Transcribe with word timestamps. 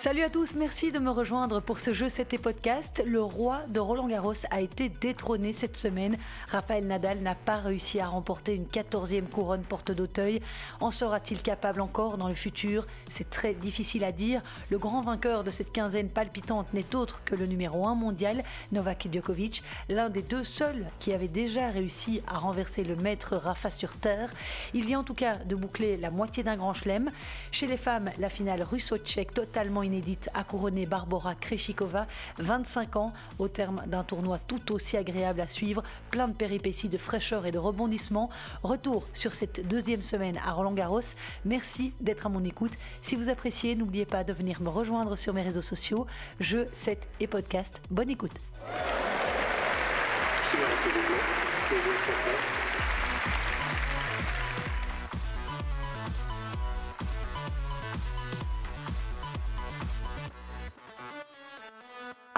Salut 0.00 0.22
à 0.22 0.30
tous, 0.30 0.54
merci 0.54 0.92
de 0.92 1.00
me 1.00 1.10
rejoindre 1.10 1.58
pour 1.58 1.80
ce 1.80 1.92
jeu 1.92 2.08
C'était 2.08 2.38
Podcast. 2.38 3.02
Le 3.04 3.20
roi 3.20 3.62
de 3.66 3.80
Roland 3.80 4.06
Garros 4.06 4.32
a 4.52 4.60
été 4.60 4.88
détrôné 4.88 5.52
cette 5.52 5.76
semaine. 5.76 6.16
Raphaël 6.46 6.86
Nadal 6.86 7.18
n'a 7.18 7.34
pas 7.34 7.56
réussi 7.56 7.98
à 7.98 8.06
remporter 8.06 8.54
une 8.54 8.66
14e 8.66 9.26
couronne 9.26 9.64
porte 9.64 9.90
d'Auteuil. 9.90 10.40
En 10.78 10.92
sera-t-il 10.92 11.42
capable 11.42 11.80
encore 11.80 12.16
dans 12.16 12.28
le 12.28 12.34
futur? 12.34 12.86
C'est 13.10 13.28
très 13.28 13.54
difficile 13.54 14.04
à 14.04 14.12
dire. 14.12 14.40
Le 14.70 14.78
grand 14.78 15.00
vainqueur 15.00 15.42
de 15.42 15.50
cette 15.50 15.72
quinzaine 15.72 16.10
palpitante 16.10 16.72
n'est 16.74 16.94
autre 16.94 17.22
que 17.24 17.34
le 17.34 17.46
numéro 17.46 17.84
1 17.88 17.96
mondial, 17.96 18.44
Novak 18.70 19.08
Djokovic, 19.10 19.64
l'un 19.88 20.10
des 20.10 20.22
deux 20.22 20.44
seuls 20.44 20.86
qui 21.00 21.12
avait 21.12 21.26
déjà 21.26 21.70
réussi 21.70 22.22
à 22.28 22.38
renverser 22.38 22.84
le 22.84 22.94
maître 22.94 23.34
Rafa 23.34 23.72
sur 23.72 23.96
terre. 23.96 24.30
Il 24.74 24.86
vient 24.86 25.00
en 25.00 25.04
tout 25.04 25.14
cas 25.14 25.34
de 25.38 25.56
boucler 25.56 25.96
la 25.96 26.12
moitié 26.12 26.44
d'un 26.44 26.56
grand 26.56 26.72
chelem. 26.72 27.10
Chez 27.50 27.66
les 27.66 27.76
femmes, 27.76 28.10
la 28.20 28.28
finale 28.28 28.62
russo-tchèque 28.62 29.34
totalement 29.34 29.82
inédite 29.88 30.28
a 30.34 30.44
couronné 30.44 30.86
Barbara 30.86 31.34
Kreshikova, 31.34 32.06
25 32.38 32.96
ans, 32.96 33.12
au 33.38 33.48
terme 33.48 33.82
d'un 33.86 34.04
tournoi 34.04 34.38
tout 34.38 34.72
aussi 34.72 34.96
agréable 34.96 35.40
à 35.40 35.48
suivre, 35.48 35.82
plein 36.10 36.28
de 36.28 36.34
péripéties, 36.34 36.88
de 36.88 36.98
fraîcheur 36.98 37.46
et 37.46 37.50
de 37.50 37.58
rebondissements. 37.58 38.30
Retour 38.62 39.04
sur 39.14 39.34
cette 39.34 39.66
deuxième 39.66 40.02
semaine 40.02 40.38
à 40.44 40.52
Roland 40.52 40.72
Garros. 40.72 41.00
Merci 41.44 41.92
d'être 42.00 42.26
à 42.26 42.28
mon 42.28 42.44
écoute. 42.44 42.72
Si 43.02 43.16
vous 43.16 43.28
appréciez, 43.28 43.74
n'oubliez 43.74 44.06
pas 44.06 44.24
de 44.24 44.32
venir 44.32 44.60
me 44.60 44.68
rejoindre 44.68 45.16
sur 45.16 45.32
mes 45.32 45.42
réseaux 45.42 45.62
sociaux, 45.62 46.06
jeux, 46.38 46.68
7 46.72 47.08
et 47.20 47.26
podcast. 47.26 47.80
Bonne 47.90 48.10
écoute. 48.10 48.32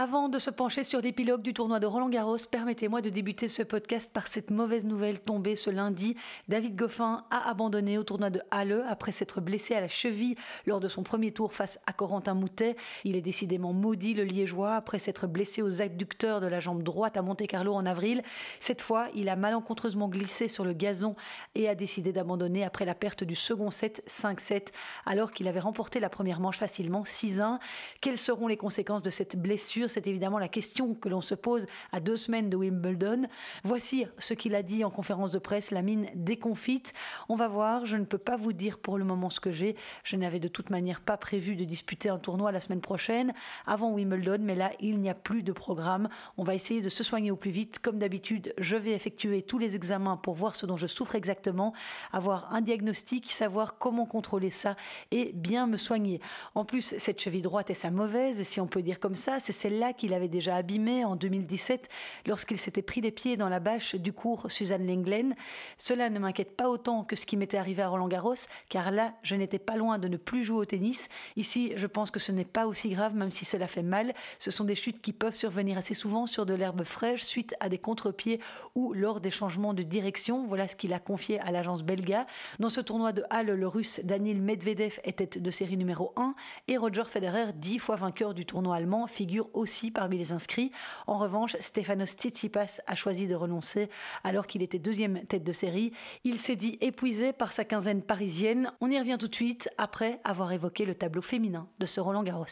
Avant 0.03 0.31
de 0.31 0.39
se 0.39 0.49
pencher 0.49 0.83
sur 0.83 1.03
l'épilogue 1.03 1.43
du 1.43 1.53
tournoi 1.53 1.79
de 1.79 1.85
Roland 1.85 2.09
Garros, 2.09 2.39
permettez-moi 2.51 3.03
de 3.03 3.11
débuter 3.11 3.49
ce 3.49 3.63
podcast 3.63 4.11
par 4.11 4.29
cette 4.29 4.51
mauvaise 4.51 4.87
nouvelle 4.87 5.21
tombée 5.21 5.57
ce 5.57 5.69
lundi. 5.69 6.17
David 6.49 6.75
Goffin 6.75 7.27
a 7.31 7.51
abandonné 7.51 7.99
au 7.99 8.03
tournoi 8.03 8.31
de 8.31 8.41
Halle 8.51 8.83
après 8.89 9.13
s'être 9.13 9.43
blessé 9.43 9.75
à 9.75 9.83
la 9.83 9.89
cheville 9.89 10.37
lors 10.65 10.81
de 10.81 10.89
son 10.89 11.03
premier 11.03 11.33
tour 11.33 11.53
face 11.53 11.79
à 11.87 11.93
Corentin 11.93 12.33
Moutet. 12.33 12.77
Il 13.05 13.15
est 13.15 13.21
décidément 13.21 13.75
maudit 13.75 14.15
le 14.15 14.25
liégeois 14.25 14.75
après 14.75 14.99
s'être 14.99 15.27
blessé 15.27 15.61
aux 15.61 15.83
adducteurs 15.83 16.41
de 16.41 16.47
la 16.47 16.61
jambe 16.61 16.83
droite 16.83 17.19
à 17.19 17.23
Monte-Carlo 17.23 17.75
en 17.75 17.85
avril. 17.85 18.23
Cette 18.59 18.81
fois, 18.81 19.09
il 19.15 19.29
a 19.29 19.37
malencontreusement 19.37 20.09
glissé 20.09 20.49
sur 20.49 20.65
le 20.65 20.73
gazon 20.73 21.15
et 21.55 21.69
a 21.69 21.75
décidé 21.75 22.11
d'abandonner 22.11 22.65
après 22.65 22.87
la 22.87 22.95
perte 22.95 23.23
du 23.23 23.35
second 23.35 23.71
set 23.71 24.03
5-7 24.09 24.69
alors 25.05 25.31
qu'il 25.31 25.47
avait 25.47 25.61
remporté 25.61 26.01
la 26.01 26.09
première 26.09 26.41
manche 26.41 26.57
facilement 26.57 27.03
6-1. 27.03 27.59
Quelles 28.01 28.19
seront 28.19 28.47
les 28.47 28.57
conséquences 28.57 29.03
de 29.03 29.11
cette 29.11 29.37
blessure? 29.37 29.90
C'est 29.91 30.07
évidemment 30.07 30.39
la 30.39 30.49
question 30.49 30.95
que 30.95 31.09
l'on 31.09 31.21
se 31.21 31.35
pose 31.35 31.67
à 31.93 32.01
deux 32.01 32.17
semaines 32.17 32.49
de 32.49 32.57
Wimbledon. 32.57 33.27
Voici 33.65 34.07
ce 34.19 34.35
qu'il 34.35 34.55
a 34.55 34.63
dit 34.63 34.85
en 34.85 34.91
conférence 34.91 35.33
de 35.33 35.39
presse, 35.39 35.71
la 35.71 35.83
mine 35.83 36.09
déconfite. 36.15 36.93
On 37.29 37.37
va 37.37 37.49
voir, 37.49 37.85
je 37.85 37.97
ne 37.97 38.05
peux 38.05 38.19
pas 38.19 38.37
vous 38.37 38.53
dire 38.53 38.79
pour 38.79 38.97
le 38.97 39.05
moment 39.05 39.31
ce 39.31 39.41
que 39.41 39.51
j'ai. 39.51 39.77
Je 40.05 40.17
n'avais 40.17 40.41
de 40.41 40.49
toute 40.49 40.71
manière 40.71 41.01
pas 41.01 41.17
prévu 41.17 41.57
de 41.57 41.65
disputer 41.65 42.09
un 42.09 42.19
tournoi 42.19 42.53
la 42.53 42.61
semaine 42.61 42.81
prochaine 42.81 43.33
avant 43.67 43.93
Wimbledon, 43.93 44.39
mais 44.41 44.55
là, 44.55 44.73
il 44.81 45.01
n'y 45.01 45.11
a 45.11 45.15
plus 45.15 45.43
de 45.43 45.53
programme. 45.53 46.09
On 46.37 46.45
va 46.45 46.55
essayer 46.55 46.81
de 46.81 46.89
se 46.89 47.03
soigner 47.03 47.31
au 47.31 47.37
plus 47.37 47.51
vite. 47.51 47.79
Comme 47.81 47.99
d'habitude, 47.99 48.55
je 48.59 48.77
vais 48.77 48.93
effectuer 48.93 49.43
tous 49.43 49.59
les 49.59 49.77
examens 49.77 50.17
pour 50.17 50.35
voir 50.35 50.55
ce 50.55 50.67
dont 50.67 50.77
je 50.77 50.87
souffre 50.87 51.15
exactement, 51.17 51.75
avoir 52.13 52.53
un 52.53 52.61
diagnostic, 52.61 53.31
savoir 53.31 53.79
comment 53.79 54.07
contrôler 54.07 54.51
ça 54.51 54.77
et 55.11 55.33
bien 55.35 55.67
me 55.67 55.77
soigner. 55.77 56.21
En 56.55 56.65
plus, 56.65 56.95
cette 56.99 57.21
cheville 57.21 57.43
droite 57.43 57.71
est 57.71 57.75
sa 57.75 57.91
mauvaise, 57.91 58.43
si 58.43 58.61
on 58.61 58.67
peut 58.67 58.83
dire 58.83 59.01
comme 59.01 59.15
ça, 59.15 59.39
c'est 59.39 59.53
celle 59.53 59.79
qu'il 59.93 60.15
avait 60.15 60.29
déjà 60.29 60.57
abîmé 60.57 61.05
en 61.05 61.17
2017 61.17 61.89
lorsqu'il 62.27 62.61
s'était 62.61 62.83
pris 62.83 63.01
les 63.01 63.11
pieds 63.11 63.37
dans 63.37 63.49
la 63.49 63.61
bâche 63.61 63.95
du 63.95 64.13
cours 64.13 64.51
Suzanne 64.51 64.87
Lenglen. 64.87 65.35
Cela 65.79 66.11
ne 66.11 66.19
m'inquiète 66.19 66.57
pas 66.57 66.69
autant 66.69 67.03
que 67.05 67.17
ce 67.17 67.27
qui 67.27 67.37
m'était 67.37 67.57
arrivé 67.57 67.83
à 67.83 67.89
Roland 67.89 68.09
Garros, 68.09 68.35
car 68.69 68.91
là, 68.91 69.15
je 69.23 69.35
n'étais 69.35 69.59
pas 69.59 69.77
loin 69.77 69.99
de 69.99 70.09
ne 70.09 70.17
plus 70.17 70.45
jouer 70.45 70.59
au 70.59 70.65
tennis. 70.65 71.09
Ici, 71.37 71.73
je 71.77 71.87
pense 71.87 72.11
que 72.11 72.21
ce 72.21 72.33
n'est 72.33 72.45
pas 72.45 72.67
aussi 72.67 72.91
grave, 72.91 73.15
même 73.15 73.31
si 73.31 73.45
cela 73.45 73.67
fait 73.67 73.83
mal. 73.83 74.13
Ce 74.39 74.51
sont 74.51 74.65
des 74.65 74.75
chutes 74.75 75.01
qui 75.01 75.13
peuvent 75.13 75.35
survenir 75.35 75.79
assez 75.79 75.95
souvent 75.95 76.27
sur 76.27 76.47
de 76.47 76.55
l'herbe 76.55 76.85
fraîche 76.85 77.23
suite 77.23 77.55
à 77.61 77.69
des 77.69 77.79
contre-pieds 77.79 78.41
ou 78.75 78.93
lors 78.93 79.21
des 79.21 79.31
changements 79.31 79.75
de 79.75 79.83
direction. 79.83 80.47
Voilà 80.47 80.69
ce 80.69 80.77
qu'il 80.77 80.93
a 80.93 80.99
confié 80.99 81.41
à 81.41 81.51
l'agence 81.51 81.83
belga. 81.83 82.27
Dans 82.59 82.69
ce 82.69 82.81
tournoi 82.81 83.13
de 83.13 83.25
Halle, 83.31 83.51
le 83.51 83.69
russe 83.69 84.01
Daniel 84.05 84.41
Medvedev 84.41 85.01
était 85.05 85.41
de 85.41 85.51
série 85.51 85.77
numéro 85.77 86.13
1 86.17 86.35
et 86.69 86.77
Roger 86.77 87.05
Federer, 87.05 87.53
dix 87.55 87.79
fois 87.79 87.97
vainqueur 87.97 88.35
du 88.35 88.45
tournoi 88.45 88.77
allemand, 88.77 89.07
figure 89.07 89.49
aussi 89.55 89.70
parmi 89.93 90.19
les 90.19 90.33
inscrits. 90.33 90.73
En 91.07 91.17
revanche, 91.19 91.57
Stefanos 91.61 92.11
Tsitsipas 92.11 92.81
a 92.87 92.97
choisi 92.97 93.27
de 93.27 93.35
renoncer 93.35 93.89
alors 94.25 94.47
qu'il 94.47 94.63
était 94.63 94.79
deuxième 94.79 95.25
tête 95.27 95.45
de 95.45 95.53
série. 95.53 95.93
Il 96.25 96.41
s'est 96.41 96.57
dit 96.57 96.77
épuisé 96.81 97.33
par 97.33 97.53
sa 97.53 97.65
quinzaine 97.65 98.03
parisienne. 98.03 98.73
On 98.81 98.91
y 98.91 98.99
revient 98.99 99.17
tout 99.19 99.29
de 99.29 99.35
suite 99.35 99.69
après 99.79 100.21
avoir 100.25 100.53
évoqué 100.53 100.85
le 100.85 100.95
tableau 100.95 101.23
féminin 101.23 101.69
de 101.79 101.87
ce 101.87 102.01
Roland 102.01 102.23
Garros. 102.23 102.47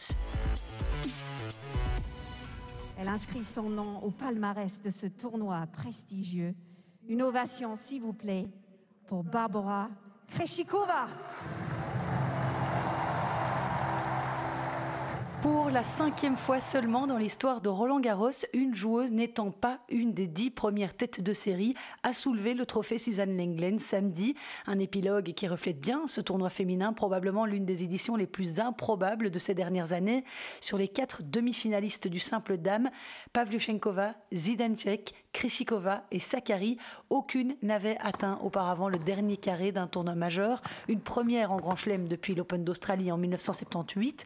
Elle 2.97 3.07
inscrit 3.07 3.43
son 3.43 3.69
nom 3.69 3.99
au 4.01 4.11
palmarès 4.11 4.81
de 4.81 4.89
ce 4.89 5.07
tournoi 5.07 5.67
prestigieux. 5.71 6.55
Une 7.07 7.21
ovation, 7.21 7.75
s'il 7.75 8.01
vous 8.01 8.13
plaît, 8.13 8.47
pour 9.07 9.23
Barbara 9.23 9.89
Kreshikova. 10.27 11.07
Pour 15.41 15.69
la 15.69 15.83
cinquième 15.83 16.35
fois 16.35 16.59
seulement 16.59 17.07
dans 17.07 17.17
l'histoire 17.17 17.61
de 17.61 17.69
Roland 17.69 18.01
Garros, 18.01 18.29
une 18.53 18.75
joueuse 18.75 19.13
n'étant 19.13 19.51
pas 19.51 19.79
une 19.87 20.13
des 20.13 20.27
dix 20.27 20.49
premières 20.51 20.93
têtes 20.93 21.21
de 21.21 21.31
série 21.31 21.75
a 22.03 22.11
soulevé 22.11 22.53
le 22.53 22.65
trophée 22.65 22.97
Suzanne 22.97 23.37
Lenglen 23.37 23.79
samedi. 23.79 24.35
Un 24.67 24.79
épilogue 24.79 25.31
qui 25.33 25.47
reflète 25.47 25.79
bien 25.79 26.07
ce 26.07 26.19
tournoi 26.19 26.49
féminin, 26.49 26.91
probablement 26.91 27.45
l'une 27.45 27.65
des 27.65 27.85
éditions 27.85 28.17
les 28.17 28.27
plus 28.27 28.59
improbables 28.59 29.31
de 29.31 29.39
ces 29.39 29.53
dernières 29.53 29.93
années. 29.93 30.25
Sur 30.59 30.77
les 30.77 30.89
quatre 30.89 31.23
demi-finalistes 31.23 32.09
du 32.09 32.19
simple 32.19 32.57
dame, 32.57 32.89
Pavlyuchenkova, 33.31 34.15
Zidancek, 34.33 35.13
Krishikova 35.33 36.03
et 36.11 36.19
Sakari, 36.19 36.77
aucune 37.09 37.55
n'avait 37.61 37.97
atteint 37.99 38.39
auparavant 38.43 38.89
le 38.89 38.97
dernier 38.97 39.37
carré 39.37 39.71
d'un 39.71 39.87
tournoi 39.87 40.15
majeur, 40.15 40.61
une 40.87 41.01
première 41.01 41.51
en 41.51 41.57
Grand 41.57 41.75
Chelem 41.75 42.07
depuis 42.07 42.35
l'Open 42.35 42.63
d'Australie 42.63 43.11
en 43.11 43.17
1978, 43.17 44.25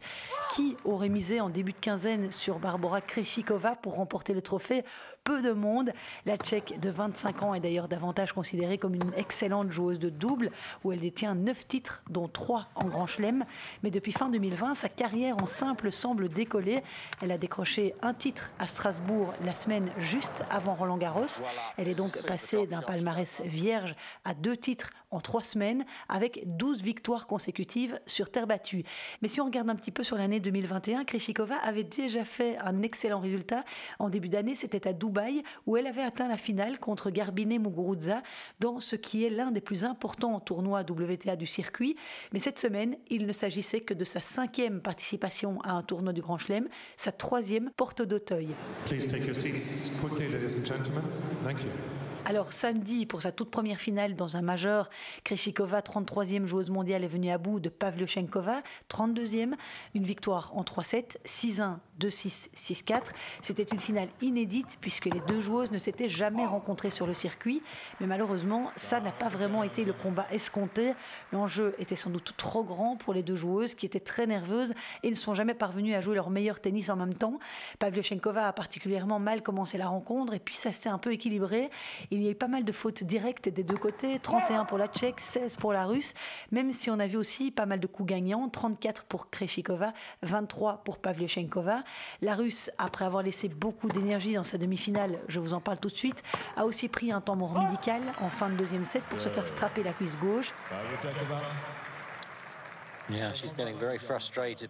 qui 0.50 0.76
aurait 0.84 1.08
misé 1.08 1.40
en 1.40 1.50
début 1.50 1.72
de 1.72 1.78
quinzaine 1.78 2.32
sur 2.32 2.58
Barbara 2.58 3.00
Kreshikova 3.00 3.76
pour 3.76 3.96
remporter 3.96 4.32
le 4.32 4.42
trophée. 4.42 4.84
Peu 5.24 5.40
de 5.40 5.52
monde? 5.52 5.92
La 6.26 6.36
Tchèque 6.36 6.78
de 6.80 6.90
25 6.90 7.42
ans 7.42 7.54
est 7.54 7.60
d'ailleurs 7.60 7.88
davantage 7.88 8.32
considérée 8.32 8.78
comme 8.78 8.94
une 8.94 9.12
excellente 9.16 9.72
joueuse 9.72 9.98
de 9.98 10.10
double, 10.10 10.50
où 10.84 10.92
elle 10.92 11.00
détient 11.00 11.34
9 11.34 11.66
titres, 11.66 12.02
dont 12.10 12.28
3 12.28 12.68
en 12.74 12.84
Grand 12.86 13.06
Chelem. 13.06 13.44
Mais 13.82 13.90
depuis 13.90 14.12
fin 14.12 14.28
2020, 14.28 14.74
sa 14.74 14.88
carrière 14.88 15.36
en 15.42 15.46
simple 15.46 15.92
semble 15.92 16.28
décoller. 16.28 16.82
Elle 17.22 17.32
a 17.32 17.38
décroché 17.38 17.94
un 18.02 18.14
titre 18.14 18.50
à 18.58 18.66
Strasbourg 18.66 19.32
la 19.44 19.54
semaine 19.54 19.90
juste 19.98 20.42
avant 20.50 20.74
Roland 20.74 20.93
Garros. 20.96 21.42
Elle 21.76 21.88
est 21.88 21.94
donc 21.94 22.26
passée 22.26 22.66
d'un 22.66 22.82
palmarès 22.82 23.42
vierge 23.44 23.94
à 24.24 24.34
deux 24.34 24.56
titres 24.56 24.90
en 25.10 25.20
trois 25.20 25.44
semaines, 25.44 25.84
avec 26.08 26.42
12 26.56 26.82
victoires 26.82 27.28
consécutives 27.28 28.00
sur 28.06 28.30
terre 28.30 28.48
battue. 28.48 28.84
Mais 29.22 29.28
si 29.28 29.40
on 29.40 29.44
regarde 29.44 29.70
un 29.70 29.76
petit 29.76 29.92
peu 29.92 30.02
sur 30.02 30.16
l'année 30.16 30.40
2021, 30.40 31.04
Kreshikova 31.04 31.56
avait 31.56 31.84
déjà 31.84 32.24
fait 32.24 32.58
un 32.58 32.82
excellent 32.82 33.20
résultat. 33.20 33.64
En 34.00 34.08
début 34.08 34.28
d'année, 34.28 34.56
c'était 34.56 34.88
à 34.88 34.92
Dubaï, 34.92 35.44
où 35.66 35.76
elle 35.76 35.86
avait 35.86 36.02
atteint 36.02 36.26
la 36.26 36.36
finale 36.36 36.80
contre 36.80 37.10
Garbine 37.10 37.60
Muguruza, 37.60 38.22
dans 38.58 38.80
ce 38.80 38.96
qui 38.96 39.24
est 39.24 39.30
l'un 39.30 39.52
des 39.52 39.60
plus 39.60 39.84
importants 39.84 40.40
tournois 40.40 40.80
WTA 40.80 41.36
du 41.36 41.46
circuit. 41.46 41.96
Mais 42.32 42.40
cette 42.40 42.58
semaine, 42.58 42.96
il 43.08 43.26
ne 43.26 43.32
s'agissait 43.32 43.80
que 43.80 43.94
de 43.94 44.04
sa 44.04 44.20
cinquième 44.20 44.80
participation 44.80 45.60
à 45.62 45.72
un 45.72 45.82
tournoi 45.82 46.12
du 46.12 46.22
Grand 46.22 46.38
Chelem, 46.38 46.68
sa 46.96 47.12
troisième 47.12 47.70
porte 47.76 48.02
d'Auteuil. 48.02 48.48
Please 48.86 49.06
take 49.06 49.24
your 49.24 49.36
seats 49.36 49.92
quickly, 50.00 50.28
ladies 50.28 50.58
and 50.58 50.64
gentlemen. 50.64 50.83
Thank 50.84 51.64
you. 51.64 52.03
Alors 52.26 52.54
samedi, 52.54 53.04
pour 53.04 53.20
sa 53.20 53.32
toute 53.32 53.50
première 53.50 53.78
finale 53.78 54.16
dans 54.16 54.38
un 54.38 54.40
majeur, 54.40 54.88
Kreshikova, 55.24 55.80
33e 55.80 56.46
joueuse 56.46 56.70
mondiale, 56.70 57.04
est 57.04 57.08
venue 57.08 57.30
à 57.30 57.36
bout 57.36 57.60
de 57.60 57.68
Pavlyuchenkova, 57.68 58.62
32e. 58.88 59.52
Une 59.94 60.04
victoire 60.04 60.56
en 60.56 60.62
3-7, 60.62 61.18
6-1, 61.26 61.76
2-6, 62.00 62.48
6-4. 62.56 63.02
C'était 63.42 63.64
une 63.64 63.78
finale 63.78 64.08
inédite 64.22 64.78
puisque 64.80 65.04
les 65.04 65.20
deux 65.28 65.42
joueuses 65.42 65.70
ne 65.70 65.76
s'étaient 65.76 66.08
jamais 66.08 66.46
rencontrées 66.46 66.88
sur 66.88 67.06
le 67.06 67.12
circuit. 67.12 67.62
Mais 68.00 68.06
malheureusement, 68.06 68.70
ça 68.74 69.00
n'a 69.00 69.12
pas 69.12 69.28
vraiment 69.28 69.62
été 69.62 69.84
le 69.84 69.92
combat 69.92 70.26
escompté. 70.30 70.94
L'enjeu 71.30 71.74
était 71.78 71.94
sans 71.94 72.08
doute 72.08 72.32
trop 72.38 72.64
grand 72.64 72.96
pour 72.96 73.12
les 73.12 73.22
deux 73.22 73.36
joueuses 73.36 73.74
qui 73.74 73.84
étaient 73.84 74.00
très 74.00 74.26
nerveuses 74.26 74.72
et 75.02 75.10
ne 75.10 75.14
sont 75.14 75.34
jamais 75.34 75.54
parvenues 75.54 75.94
à 75.94 76.00
jouer 76.00 76.14
leur 76.14 76.30
meilleur 76.30 76.58
tennis 76.58 76.88
en 76.88 76.96
même 76.96 77.12
temps. 77.12 77.38
Pavlyuchenkova 77.80 78.48
a 78.48 78.52
particulièrement 78.54 79.18
mal 79.18 79.42
commencé 79.42 79.76
la 79.76 79.88
rencontre 79.88 80.32
et 80.32 80.40
puis 80.40 80.54
ça 80.54 80.72
s'est 80.72 80.88
un 80.88 80.98
peu 80.98 81.12
équilibré. 81.12 81.68
Il 82.14 82.22
y 82.22 82.28
a 82.28 82.30
eu 82.30 82.36
pas 82.36 82.46
mal 82.46 82.62
de 82.64 82.70
fautes 82.70 83.02
directes 83.02 83.48
des 83.48 83.64
deux 83.64 83.76
côtés, 83.76 84.20
31 84.20 84.66
pour 84.66 84.78
la 84.78 84.86
Tchèque, 84.86 85.18
16 85.18 85.56
pour 85.56 85.72
la 85.72 85.84
Russe, 85.84 86.14
même 86.52 86.70
si 86.70 86.88
on 86.88 87.00
a 87.00 87.08
vu 87.08 87.16
aussi 87.16 87.50
pas 87.50 87.66
mal 87.66 87.80
de 87.80 87.88
coups 87.88 88.08
gagnants, 88.08 88.48
34 88.48 89.02
pour 89.02 89.30
Kreshikova, 89.30 89.92
23 90.22 90.84
pour 90.84 90.98
Pavlyuchenkova. 90.98 91.82
La 92.22 92.36
Russe, 92.36 92.70
après 92.78 93.04
avoir 93.04 93.24
laissé 93.24 93.48
beaucoup 93.48 93.88
d'énergie 93.88 94.34
dans 94.34 94.44
sa 94.44 94.58
demi-finale, 94.58 95.18
je 95.26 95.40
vous 95.40 95.54
en 95.54 95.60
parle 95.60 95.78
tout 95.78 95.88
de 95.88 95.96
suite, 95.96 96.22
a 96.54 96.66
aussi 96.66 96.86
pris 96.86 97.10
un 97.10 97.20
temps 97.20 97.34
mort 97.34 97.60
médical 97.60 98.00
en 98.20 98.30
fin 98.30 98.48
de 98.48 98.54
deuxième 98.54 98.84
set 98.84 99.02
pour 99.08 99.20
se 99.20 99.28
faire 99.28 99.48
strapper 99.48 99.82
la 99.82 99.92
cuisse 99.92 100.16
gauche. 100.16 100.54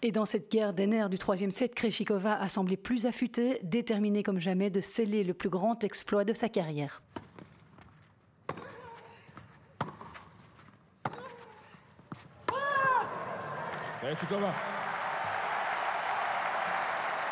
Et 0.00 0.12
dans 0.12 0.24
cette 0.24 0.50
guerre 0.50 0.72
des 0.72 0.86
nerfs 0.86 1.10
du 1.10 1.18
troisième 1.18 1.50
set, 1.50 1.74
Kreshikova 1.74 2.40
a 2.40 2.48
semblé 2.48 2.78
plus 2.78 3.04
affûtée, 3.04 3.58
déterminée 3.62 4.22
comme 4.22 4.38
jamais 4.38 4.70
de 4.70 4.80
sceller 4.80 5.24
le 5.24 5.34
plus 5.34 5.50
grand 5.50 5.84
exploit 5.84 6.24
de 6.24 6.32
sa 6.32 6.48
carrière. 6.48 7.02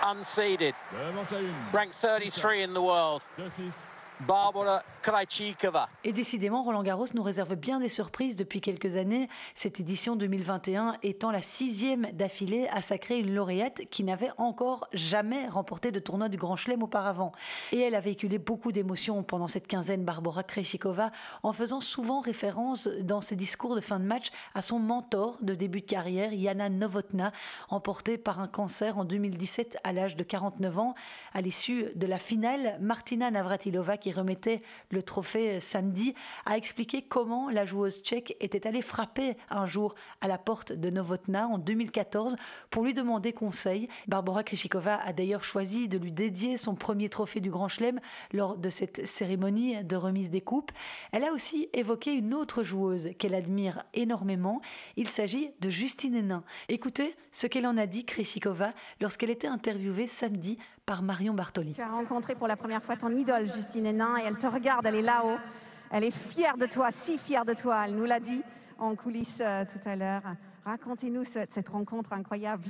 Unseeded, 0.03 0.75
ranked 1.73 1.95
33 1.95 2.63
in 2.63 2.75
the 2.75 2.83
world. 2.83 3.23
Barbara 4.27 4.83
Krajcikova. 5.03 5.89
Et 6.05 6.13
décidément, 6.13 6.63
Roland 6.63 6.85
Garros 6.85 7.07
nous 7.15 7.25
réserve 7.25 7.57
bien 7.57 7.81
des 7.81 7.89
surprises 7.89 8.37
depuis 8.37 8.61
quelques 8.61 8.95
années, 8.95 9.29
cette 9.57 9.81
édition 9.81 10.15
2021 10.15 10.97
étant 11.03 11.33
la 11.33 11.43
sixième 11.43 12.07
d'affilée 12.13 12.69
à 12.69 12.83
sacrer 12.83 13.19
une 13.19 13.35
lauréate 13.35 13.83
qui 13.91 14.05
n'avait 14.05 14.31
encore 14.39 14.87
jamais 14.93 15.49
remporté 15.49 15.91
de 15.91 15.99
tournoi 15.99 16.29
du 16.29 16.37
Grand 16.37 16.55
Chelem 16.55 16.85
auparavant. 16.85 17.33
Et 17.73 17.81
elle 17.81 17.97
a 17.97 18.01
véhiculé 18.01 18.39
beaucoup 18.39 18.71
d'émotions 18.71 19.25
pendant 19.25 19.49
cette 19.49 19.67
quinzaine, 19.67 20.05
Barbara 20.05 20.45
Krejcikova, 20.45 21.11
en 21.43 21.53
faisant 21.53 21.81
souvent 21.81 22.21
référence 22.21 22.87
dans 23.01 23.21
ses 23.21 23.35
discours 23.35 23.75
de 23.75 23.81
fin 23.81 23.99
de 23.99 24.05
match 24.05 24.31
à 24.55 24.63
son 24.63 24.79
mentor 24.79 25.39
de 25.41 25.55
début 25.55 25.81
de 25.81 25.87
carrière, 25.87 26.33
Yana 26.33 26.69
Novotna, 26.69 27.33
emporté 27.71 28.19
par 28.19 28.41
un 28.41 28.49
cancer 28.49 28.99
en 28.99 29.05
2017 29.05 29.79
à 29.83 29.93
l'âge 29.93 30.15
de 30.15 30.23
49 30.23 30.79
ans. 30.79 30.95
À 31.35 31.41
l'issue 31.41 31.87
de 31.97 32.07
la 32.07 32.19
finale, 32.19 32.79
Martina 32.81 33.29
Navratilova, 33.31 33.97
qui 33.97 34.12
remettait 34.13 34.63
le 34.91 35.03
trophée 35.03 35.61
samedi, 35.61 36.15
a 36.47 36.57
expliqué 36.57 37.03
comment 37.03 37.51
la 37.51 37.67
joueuse 37.67 38.03
tchèque 38.03 38.37
était 38.41 38.67
allée 38.67 38.83
frapper 38.83 39.37
un 39.51 39.67
jour 39.67 39.95
à 40.21 40.29
la 40.29 40.39
porte 40.39 40.73
de 40.73 40.91
Novotna 40.91 41.49
en 41.49 41.59
2014 41.59 42.37
pour 42.71 42.85
lui 42.85 42.95
demander 42.95 43.33
conseil. 43.33 43.89
Barbara 44.07 44.45
Krishikova 44.45 44.97
a 44.97 45.13
d'ailleurs 45.13 45.45
choisi 45.45 45.89
de 45.89 45.99
lui 45.99 46.13
dédier 46.13 46.57
son 46.57 46.75
premier 46.75 47.09
trophée 47.09 47.41
du 47.41 47.51
Grand 47.51 47.69
Chelem 47.69 48.01
lors 48.33 48.57
de 48.57 48.71
cette 48.71 49.07
cérémonie 49.07 49.83
de 49.85 49.97
remise 49.97 50.31
des 50.31 50.41
coupes. 50.41 50.73
Elle 51.13 51.25
a 51.25 51.33
aussi 51.33 51.69
évoqué 51.73 52.13
une 52.13 52.35
autre 52.35 52.63
joueuse 52.63 53.11
qu'elle 53.19 53.35
admire 53.35 53.85
énormément. 53.95 54.61
Il 54.97 55.09
s'agit 55.09 55.51
de 55.61 55.71
Justine 55.71 56.15
Hénin. 56.15 56.45
Écoutez 56.69 57.15
ce 57.31 57.47
qu'elle 57.47 57.67
en 57.67 57.77
a 57.79 57.87
dit, 57.87 58.05
Krishikova, 58.05 58.73
lorsqu'elle 59.01 59.31
était 59.31 59.47
interviewée 59.47 60.07
samedi 60.07 60.59
par 60.87 61.03
Marion 61.03 61.35
Bartoli. 61.35 61.75
Tu 61.75 61.83
as 61.83 61.89
rencontré 61.89 62.35
pour 62.35 62.49
la 62.49 62.57
première 62.57 62.83
fois 62.83 62.97
ton 62.97 63.11
idole, 63.11 63.47
Justine 63.47 63.87
Hénin, 63.87 64.17
et 64.19 64.25
elle 64.27 64.37
te 64.37 64.47
regarde, 64.47 64.85
elle 64.87 64.97
est 64.97 65.03
là-haut. 65.03 65.39
Elle 65.91 66.05
est 66.05 66.17
fière 66.17 66.57
de 66.57 66.67
toi, 66.67 66.91
si 66.91 67.19
fière 67.19 67.45
de 67.45 67.55
toi. 67.55 67.85
Elle 67.87 67.95
nous 67.95 68.05
l'a 68.05 68.19
dit 68.19 68.43
en 68.79 68.95
coulisses 68.97 69.43
euh, 69.45 69.65
tout 69.65 69.89
à 69.89 69.95
l'heure. 69.95 70.23
Racontez-nous 70.65 71.25
cette 71.25 71.69
rencontre 71.69 72.13
incroyable. 72.13 72.65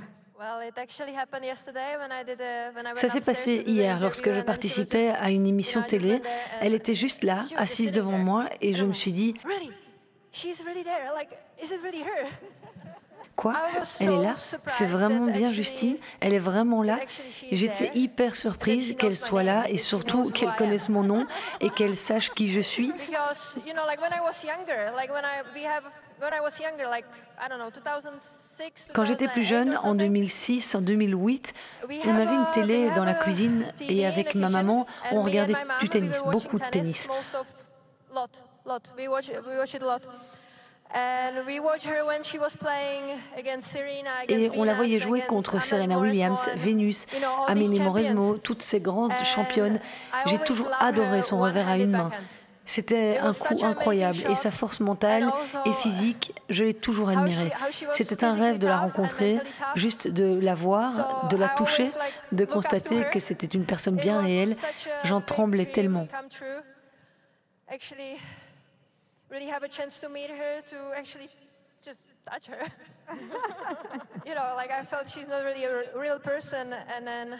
Ça 2.95 3.09
s'est 3.09 3.21
passé 3.21 3.63
hier 3.65 3.99
lorsque 3.99 4.31
je 4.31 4.41
participais 4.41 5.09
à 5.09 5.29
une 5.29 5.47
émission 5.47 5.81
télé. 5.83 6.21
Elle 6.59 6.73
était 6.73 6.95
juste 6.95 7.23
là, 7.23 7.41
assise 7.55 7.91
devant 7.91 8.17
moi, 8.17 8.49
et 8.59 8.73
je 8.73 8.83
me 8.83 8.93
suis 8.93 9.13
dit, 9.13 9.35
Quoi 13.35 13.55
Elle 13.99 14.09
est 14.09 14.23
là 14.23 14.35
C'est 14.37 14.85
vraiment 14.85 15.25
bien 15.25 15.51
Justine 15.51 15.97
Elle 16.19 16.33
est 16.33 16.39
vraiment 16.39 16.83
là 16.83 16.99
J'étais 17.51 17.91
hyper 17.95 18.35
surprise 18.35 18.95
qu'elle 18.97 19.17
soit 19.17 19.43
là 19.43 19.65
et 19.69 19.77
surtout 19.77 20.29
qu'elle 20.31 20.53
connaisse 20.55 20.89
mon 20.89 21.03
nom 21.03 21.25
et 21.59 21.69
qu'elle 21.69 21.97
sache 21.97 22.29
qui 22.29 22.49
je 22.49 22.59
suis. 22.59 22.93
Quand 28.93 29.05
j'étais 29.05 29.27
plus 29.27 29.43
jeune, 29.43 29.77
en 29.83 29.95
2006, 29.95 30.75
en 30.75 30.81
2008, 30.81 31.53
on 32.05 32.15
avait 32.15 32.35
une 32.35 32.51
télé 32.53 32.91
dans 32.91 33.03
la 33.03 33.15
cuisine 33.15 33.65
et 33.81 34.05
avec 34.05 34.35
ma 34.35 34.49
maman, 34.49 34.85
on 35.11 35.23
regardait 35.23 35.55
du 35.79 35.89
tennis, 35.89 36.21
beaucoup 36.23 36.59
de 36.59 36.65
tennis. 36.69 37.09
Et 44.27 44.51
on 44.55 44.63
la 44.63 44.73
voyait 44.75 44.99
jouer 44.99 45.21
contre 45.21 45.61
Serena 45.61 45.97
Williams, 45.97 46.49
Venus, 46.55 47.07
Amélie 47.47 47.79
Mauresmo, 47.79 48.35
toutes 48.35 48.61
ces 48.61 48.79
grandes 48.79 49.13
championnes. 49.23 49.79
J'ai 50.27 50.39
toujours 50.39 50.69
adoré 50.79 51.21
son 51.21 51.39
revers 51.39 51.67
à 51.67 51.77
une 51.77 51.91
main. 51.91 52.11
C'était 52.65 53.17
un 53.17 53.33
coup 53.33 53.65
incroyable 53.65 54.19
et 54.29 54.35
sa 54.35 54.49
force 54.49 54.79
mentale 54.79 55.29
et 55.65 55.73
physique, 55.73 56.33
je 56.49 56.63
l'ai 56.63 56.73
toujours 56.73 57.09
admirée. 57.09 57.51
C'était 57.91 58.23
un 58.23 58.35
rêve 58.35 58.57
de 58.57 58.67
la 58.67 58.77
rencontrer, 58.77 59.39
juste 59.75 60.07
de 60.07 60.39
la 60.39 60.55
voir, 60.55 61.27
de 61.29 61.35
la 61.35 61.49
toucher, 61.49 61.89
de 62.31 62.45
constater 62.45 63.03
que 63.11 63.19
c'était 63.19 63.47
une 63.47 63.65
personne 63.65 63.95
bien 63.95 64.21
réelle. 64.21 64.55
J'en 65.03 65.19
tremblais 65.19 65.65
tellement. 65.65 66.07
Really 69.33 69.47
have 69.47 69.63
a 69.63 69.67
chance 69.67 69.97
to 69.97 70.09
meet 70.09 70.29
her, 70.29 70.61
to 70.61 70.77
actually 70.95 71.27
just 71.83 72.05
touch 72.29 72.45
her. 72.45 72.67
you 74.27 74.35
know, 74.35 74.53
like 74.55 74.69
I 74.69 74.85
felt 74.85 75.09
she's 75.09 75.27
not 75.27 75.43
really 75.43 75.63
a 75.63 75.85
real 75.97 76.19
person, 76.19 76.71
and 76.95 77.05
then 77.05 77.39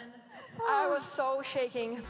I 0.68 0.88
was 0.88 1.04
so 1.04 1.40
shaking. 1.44 2.02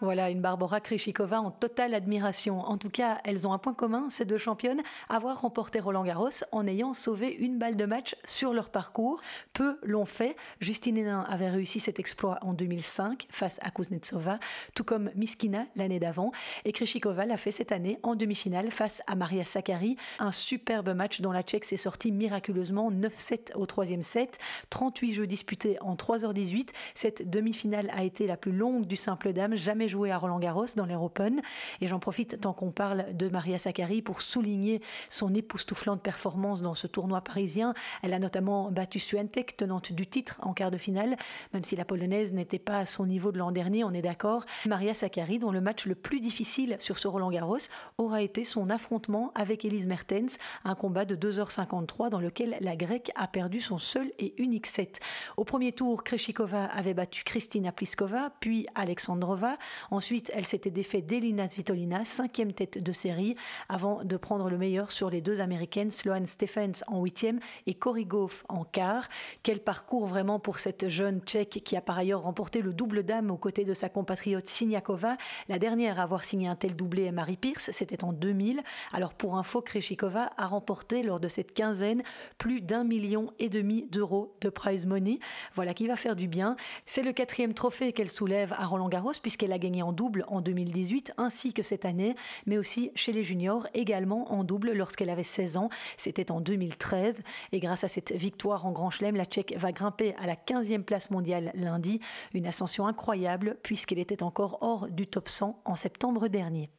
Voilà, 0.00 0.30
une 0.30 0.40
Barbara 0.40 0.80
Krishikova 0.80 1.40
en 1.40 1.50
totale 1.50 1.92
admiration. 1.92 2.60
En 2.60 2.78
tout 2.78 2.88
cas, 2.88 3.18
elles 3.24 3.48
ont 3.48 3.52
un 3.52 3.58
point 3.58 3.74
commun, 3.74 4.06
ces 4.10 4.24
deux 4.24 4.38
championnes, 4.38 4.80
avoir 5.08 5.40
remporté 5.40 5.80
Roland 5.80 6.04
Garros 6.04 6.28
en 6.52 6.68
ayant 6.68 6.94
sauvé 6.94 7.34
une 7.34 7.58
balle 7.58 7.74
de 7.74 7.84
match 7.84 8.14
sur 8.24 8.52
leur 8.52 8.70
parcours. 8.70 9.20
Peu 9.54 9.76
l'ont 9.82 10.04
fait. 10.04 10.36
Justine 10.60 10.98
Hénin 10.98 11.22
avait 11.28 11.50
réussi 11.50 11.80
cet 11.80 11.98
exploit 11.98 12.38
en 12.42 12.52
2005 12.52 13.26
face 13.28 13.58
à 13.60 13.72
Kuznetsova, 13.72 14.38
tout 14.76 14.84
comme 14.84 15.10
Miskina 15.16 15.66
l'année 15.74 15.98
d'avant. 15.98 16.30
Et 16.64 16.70
Krishikova 16.70 17.26
l'a 17.26 17.36
fait 17.36 17.50
cette 17.50 17.72
année 17.72 17.98
en 18.04 18.14
demi-finale 18.14 18.70
face 18.70 19.02
à 19.08 19.16
Maria 19.16 19.42
Sakkari. 19.42 19.96
Un 20.20 20.30
superbe 20.30 20.90
match 20.90 21.20
dont 21.20 21.32
la 21.32 21.42
Tchèque 21.42 21.64
s'est 21.64 21.76
sortie 21.76 22.12
miraculeusement 22.12 22.92
9-7 22.92 23.56
au 23.56 23.66
troisième 23.66 24.02
set. 24.02 24.38
38 24.70 25.14
jeux 25.14 25.26
disputés 25.26 25.76
en 25.80 25.96
3h18. 25.96 26.68
Cette 26.94 27.28
demi-finale 27.28 27.90
a 27.92 28.04
été 28.04 28.28
la 28.28 28.36
plus 28.36 28.52
longue 28.52 28.86
du 28.86 28.94
simple 28.94 29.32
dame 29.32 29.56
jamais 29.56 29.87
joué 29.88 30.10
à 30.10 30.18
Roland 30.18 30.38
Garros 30.38 30.66
dans 30.76 30.86
l'Air 30.86 31.02
Open. 31.02 31.40
Et 31.80 31.88
j'en 31.88 31.98
profite 31.98 32.40
tant 32.40 32.52
qu'on 32.52 32.70
parle 32.70 33.16
de 33.16 33.28
Maria 33.28 33.58
Sakkari 33.58 34.02
pour 34.02 34.20
souligner 34.20 34.80
son 35.08 35.34
époustouflante 35.34 36.02
performance 36.02 36.62
dans 36.62 36.74
ce 36.74 36.86
tournoi 36.86 37.20
parisien. 37.20 37.74
Elle 38.02 38.12
a 38.12 38.18
notamment 38.18 38.70
battu 38.70 38.98
Swiatek, 38.98 39.56
tenante 39.56 39.92
du 39.92 40.06
titre 40.06 40.36
en 40.42 40.52
quart 40.52 40.70
de 40.70 40.78
finale, 40.78 41.16
même 41.52 41.64
si 41.64 41.76
la 41.76 41.84
polonaise 41.84 42.32
n'était 42.32 42.58
pas 42.58 42.78
à 42.78 42.86
son 42.86 43.06
niveau 43.06 43.32
de 43.32 43.38
l'an 43.38 43.52
dernier, 43.52 43.84
on 43.84 43.92
est 43.92 44.02
d'accord. 44.02 44.44
Maria 44.66 44.94
Sakkari, 44.94 45.38
dont 45.38 45.50
le 45.50 45.60
match 45.60 45.86
le 45.86 45.94
plus 45.94 46.20
difficile 46.20 46.76
sur 46.78 46.98
ce 46.98 47.08
Roland 47.08 47.30
Garros 47.30 47.58
aura 47.96 48.22
été 48.22 48.44
son 48.44 48.70
affrontement 48.70 49.32
avec 49.34 49.64
Elise 49.64 49.86
Mertens, 49.86 50.38
un 50.64 50.74
combat 50.74 51.04
de 51.04 51.16
2h53 51.16 52.10
dans 52.10 52.20
lequel 52.20 52.56
la 52.60 52.76
grecque 52.76 53.10
a 53.14 53.26
perdu 53.26 53.60
son 53.60 53.78
seul 53.78 54.10
et 54.18 54.34
unique 54.38 54.66
set. 54.66 55.00
Au 55.36 55.44
premier 55.44 55.72
tour, 55.72 56.04
Kreshikova 56.04 56.64
avait 56.66 56.94
battu 56.94 57.24
Kristina 57.24 57.72
Pliskova, 57.72 58.30
puis 58.40 58.66
Alexandrova. 58.74 59.56
Ensuite, 59.90 60.30
elle 60.34 60.46
s'était 60.46 60.70
défait 60.70 61.02
d'Elina 61.02 61.48
Svitolina, 61.48 62.04
cinquième 62.04 62.52
tête 62.52 62.82
de 62.82 62.92
série, 62.92 63.36
avant 63.68 64.04
de 64.04 64.16
prendre 64.16 64.48
le 64.50 64.58
meilleur 64.58 64.90
sur 64.90 65.10
les 65.10 65.20
deux 65.20 65.40
américaines, 65.40 65.90
Sloane 65.90 66.26
Stephens 66.26 66.84
en 66.86 67.02
huitième 67.02 67.40
et 67.66 67.74
Cory 67.74 68.04
Goff 68.04 68.44
en 68.48 68.64
quart. 68.64 69.08
Quel 69.42 69.60
parcours 69.60 70.06
vraiment 70.06 70.38
pour 70.38 70.58
cette 70.58 70.88
jeune 70.88 71.20
tchèque 71.20 71.62
qui 71.64 71.76
a 71.76 71.80
par 71.80 71.98
ailleurs 71.98 72.22
remporté 72.22 72.62
le 72.62 72.72
double 72.72 73.02
dame 73.02 73.30
aux 73.30 73.36
côtés 73.36 73.64
de 73.64 73.74
sa 73.74 73.88
compatriote 73.88 74.46
Siniakova. 74.48 75.16
La 75.48 75.58
dernière 75.58 76.00
à 76.00 76.02
avoir 76.02 76.24
signé 76.24 76.48
un 76.48 76.56
tel 76.56 76.74
doublé 76.74 77.04
est 77.04 77.12
Marie 77.12 77.36
Pierce, 77.36 77.70
c'était 77.72 78.04
en 78.04 78.12
2000. 78.12 78.62
Alors 78.92 79.14
pour 79.14 79.36
info, 79.36 79.60
Kreshikova 79.60 80.32
a 80.36 80.46
remporté 80.46 81.02
lors 81.02 81.20
de 81.20 81.28
cette 81.28 81.52
quinzaine 81.52 82.02
plus 82.38 82.60
d'un 82.60 82.84
million 82.84 83.32
et 83.38 83.48
demi 83.48 83.86
d'euros 83.90 84.34
de 84.40 84.48
prize 84.48 84.86
money. 84.86 85.18
Voilà 85.54 85.74
qui 85.74 85.86
va 85.86 85.96
faire 85.96 86.16
du 86.16 86.28
bien. 86.28 86.56
C'est 86.86 87.02
le 87.02 87.12
quatrième 87.12 87.54
trophée 87.54 87.92
qu'elle 87.92 88.10
soulève 88.10 88.54
à 88.58 88.66
Roland 88.66 88.88
Garros 88.88 89.12
puisqu'elle 89.20 89.52
a 89.52 89.58
gagné 89.58 89.67
en 89.82 89.92
double 89.92 90.24
en 90.28 90.40
2018 90.40 91.12
ainsi 91.18 91.52
que 91.52 91.62
cette 91.62 91.84
année, 91.84 92.14
mais 92.46 92.58
aussi 92.58 92.90
chez 92.94 93.12
les 93.12 93.24
juniors, 93.24 93.66
également 93.74 94.32
en 94.32 94.44
double 94.44 94.72
lorsqu'elle 94.72 95.10
avait 95.10 95.22
16 95.22 95.56
ans. 95.56 95.68
C'était 95.96 96.30
en 96.30 96.40
2013. 96.40 97.20
Et 97.52 97.60
grâce 97.60 97.84
à 97.84 97.88
cette 97.88 98.12
victoire 98.12 98.66
en 98.66 98.72
Grand 98.72 98.90
Chelem, 98.90 99.16
la 99.16 99.24
Tchèque 99.24 99.54
va 99.56 99.72
grimper 99.72 100.14
à 100.16 100.26
la 100.26 100.34
15e 100.34 100.82
place 100.82 101.10
mondiale 101.10 101.52
lundi. 101.54 102.00
Une 102.34 102.46
ascension 102.46 102.86
incroyable 102.86 103.58
puisqu'elle 103.62 103.98
était 103.98 104.22
encore 104.22 104.58
hors 104.62 104.88
du 104.88 105.06
top 105.06 105.28
100 105.28 105.60
en 105.64 105.74
septembre 105.74 106.28
dernier. 106.28 106.70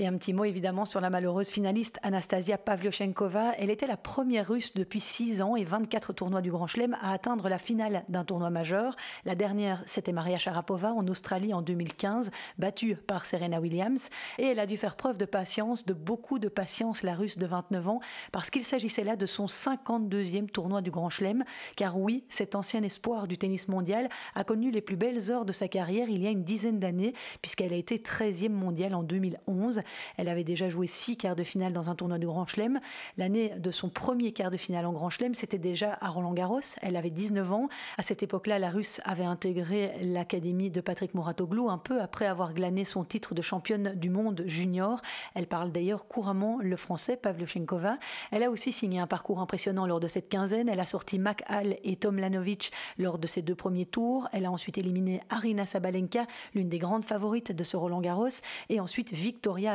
Et 0.00 0.08
un 0.08 0.16
petit 0.18 0.32
mot 0.32 0.44
évidemment 0.44 0.86
sur 0.86 1.00
la 1.00 1.08
malheureuse 1.08 1.46
finaliste 1.46 2.00
Anastasia 2.02 2.58
Pavlyuchenkova. 2.58 3.52
Elle 3.58 3.70
était 3.70 3.86
la 3.86 3.96
première 3.96 4.48
russe 4.48 4.74
depuis 4.74 4.98
6 4.98 5.40
ans 5.40 5.54
et 5.54 5.62
24 5.62 6.12
tournois 6.12 6.40
du 6.40 6.50
Grand 6.50 6.66
Chelem 6.66 6.96
à 7.00 7.12
atteindre 7.12 7.48
la 7.48 7.58
finale 7.58 8.02
d'un 8.08 8.24
tournoi 8.24 8.50
majeur. 8.50 8.96
La 9.24 9.36
dernière, 9.36 9.84
c'était 9.86 10.10
Maria 10.10 10.36
Sharapova 10.36 10.92
en 10.92 11.06
Australie 11.06 11.54
en 11.54 11.62
2015, 11.62 12.32
battue 12.58 12.96
par 12.96 13.24
Serena 13.24 13.60
Williams. 13.60 14.08
Et 14.38 14.46
elle 14.46 14.58
a 14.58 14.66
dû 14.66 14.76
faire 14.76 14.96
preuve 14.96 15.16
de 15.16 15.26
patience, 15.26 15.86
de 15.86 15.92
beaucoup 15.92 16.40
de 16.40 16.48
patience, 16.48 17.04
la 17.04 17.14
russe 17.14 17.38
de 17.38 17.46
29 17.46 17.86
ans, 17.86 18.00
parce 18.32 18.50
qu'il 18.50 18.64
s'agissait 18.64 19.04
là 19.04 19.14
de 19.14 19.26
son 19.26 19.46
52e 19.46 20.48
tournoi 20.48 20.82
du 20.82 20.90
Grand 20.90 21.08
Chelem. 21.08 21.44
Car 21.76 21.96
oui, 21.96 22.24
cet 22.28 22.56
ancien 22.56 22.82
espoir 22.82 23.28
du 23.28 23.38
tennis 23.38 23.68
mondial 23.68 24.08
a 24.34 24.42
connu 24.42 24.72
les 24.72 24.80
plus 24.80 24.96
belles 24.96 25.30
heures 25.30 25.44
de 25.44 25.52
sa 25.52 25.68
carrière 25.68 26.08
il 26.08 26.20
y 26.20 26.26
a 26.26 26.30
une 26.30 26.42
dizaine 26.42 26.80
d'années, 26.80 27.14
puisqu'elle 27.42 27.72
a 27.72 27.76
été 27.76 27.98
13e 27.98 28.48
mondiale 28.48 28.96
en 28.96 29.04
2011. 29.04 29.82
Elle 30.16 30.28
avait 30.28 30.44
déjà 30.44 30.68
joué 30.68 30.86
six 30.86 31.16
quarts 31.16 31.36
de 31.36 31.44
finale 31.44 31.72
dans 31.72 31.90
un 31.90 31.94
tournoi 31.94 32.18
de 32.18 32.26
Grand 32.26 32.46
Chelem. 32.46 32.80
L'année 33.18 33.52
de 33.58 33.70
son 33.70 33.88
premier 33.88 34.32
quart 34.32 34.50
de 34.50 34.56
finale 34.56 34.86
en 34.86 34.92
Grand 34.92 35.10
Chelem, 35.10 35.34
c'était 35.34 35.58
déjà 35.58 35.98
à 36.00 36.08
Roland 36.08 36.32
Garros. 36.32 36.60
Elle 36.82 36.96
avait 36.96 37.10
19 37.10 37.52
ans. 37.52 37.68
À 37.98 38.02
cette 38.02 38.22
époque-là, 38.22 38.58
la 38.58 38.70
Russe 38.70 39.00
avait 39.04 39.24
intégré 39.24 39.92
l'académie 40.02 40.70
de 40.70 40.80
Patrick 40.80 41.14
Mouratoglou 41.14 41.70
un 41.70 41.78
peu 41.78 42.00
après 42.00 42.26
avoir 42.26 42.52
glané 42.54 42.84
son 42.84 43.04
titre 43.04 43.34
de 43.34 43.42
championne 43.42 43.94
du 43.94 44.10
monde 44.10 44.42
junior. 44.46 45.00
Elle 45.34 45.46
parle 45.46 45.72
d'ailleurs 45.72 46.06
couramment 46.06 46.58
le 46.60 46.76
français, 46.76 47.16
Pavlyuchenkova. 47.16 47.98
Elle 48.30 48.42
a 48.42 48.50
aussi 48.50 48.72
signé 48.72 49.00
un 49.00 49.06
parcours 49.06 49.40
impressionnant 49.40 49.86
lors 49.86 50.00
de 50.00 50.08
cette 50.08 50.28
quinzaine. 50.28 50.68
Elle 50.68 50.80
a 50.80 50.86
sorti 50.86 51.18
Mac 51.18 51.44
Hall 51.48 51.76
et 51.82 51.96
Tom 51.96 52.18
Lanovic 52.18 52.72
lors 52.98 53.18
de 53.18 53.26
ses 53.26 53.42
deux 53.42 53.54
premiers 53.54 53.86
tours. 53.86 54.28
Elle 54.32 54.46
a 54.46 54.50
ensuite 54.50 54.78
éliminé 54.78 55.22
Arina 55.30 55.66
Sabalenka, 55.66 56.26
l'une 56.54 56.68
des 56.68 56.78
grandes 56.78 57.04
favorites 57.04 57.52
de 57.52 57.64
ce 57.64 57.76
Roland 57.76 58.00
Garros, 58.00 58.28
et 58.68 58.80
ensuite 58.80 59.12
Victoria 59.12 59.73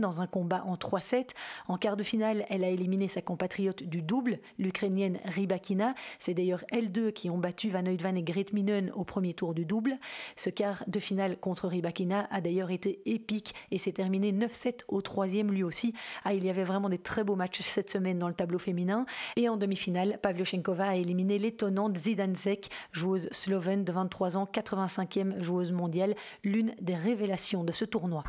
Dans 0.00 0.20
un 0.20 0.26
combat 0.26 0.62
en 0.66 0.76
3-7. 0.76 1.30
En 1.68 1.78
quart 1.78 1.96
de 1.96 2.02
finale, 2.02 2.44
elle 2.50 2.64
a 2.64 2.68
éliminé 2.68 3.08
sa 3.08 3.22
compatriote 3.22 3.82
du 3.82 4.02
double, 4.02 4.40
l'Ukrainienne 4.58 5.18
Rybakina. 5.24 5.94
C'est 6.18 6.34
d'ailleurs 6.34 6.64
elles 6.70 6.92
deux 6.92 7.10
qui 7.10 7.30
ont 7.30 7.38
battu 7.38 7.70
Van 7.70 7.84
Oudvan 7.86 8.14
et 8.14 8.22
Gret 8.22 8.46
Minen 8.52 8.90
au 8.94 9.04
premier 9.04 9.32
tour 9.32 9.54
du 9.54 9.64
double. 9.64 9.98
Ce 10.36 10.50
quart 10.50 10.84
de 10.86 11.00
finale 11.00 11.38
contre 11.38 11.66
Rybakina 11.66 12.28
a 12.30 12.40
d'ailleurs 12.42 12.70
été 12.70 13.00
épique 13.06 13.54
et 13.70 13.78
s'est 13.78 13.92
terminé 13.92 14.32
9-7 14.32 14.80
au 14.88 15.00
troisième 15.00 15.50
lui 15.50 15.62
aussi. 15.62 15.94
Ah, 16.24 16.34
il 16.34 16.44
y 16.44 16.50
avait 16.50 16.64
vraiment 16.64 16.90
des 16.90 16.98
très 16.98 17.24
beaux 17.24 17.36
matchs 17.36 17.62
cette 17.62 17.90
semaine 17.90 18.18
dans 18.18 18.28
le 18.28 18.34
tableau 18.34 18.58
féminin. 18.58 19.06
Et 19.36 19.48
en 19.48 19.56
demi-finale, 19.56 20.18
Pavlyuchenkova 20.20 20.88
a 20.88 20.96
éliminé 20.96 21.38
l'étonnante 21.38 21.96
Zidanzek, 21.96 22.68
joueuse 22.92 23.28
slovène 23.32 23.84
de 23.84 23.92
23 23.92 24.36
ans, 24.36 24.48
85e 24.52 25.40
joueuse 25.40 25.72
mondiale, 25.72 26.14
l'une 26.44 26.74
des 26.80 26.94
révélations 26.94 27.64
de 27.64 27.72
ce 27.72 27.86
tournoi. 27.86 28.24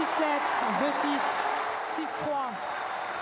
2-6, 0.00 0.06
6-3, 1.96 2.69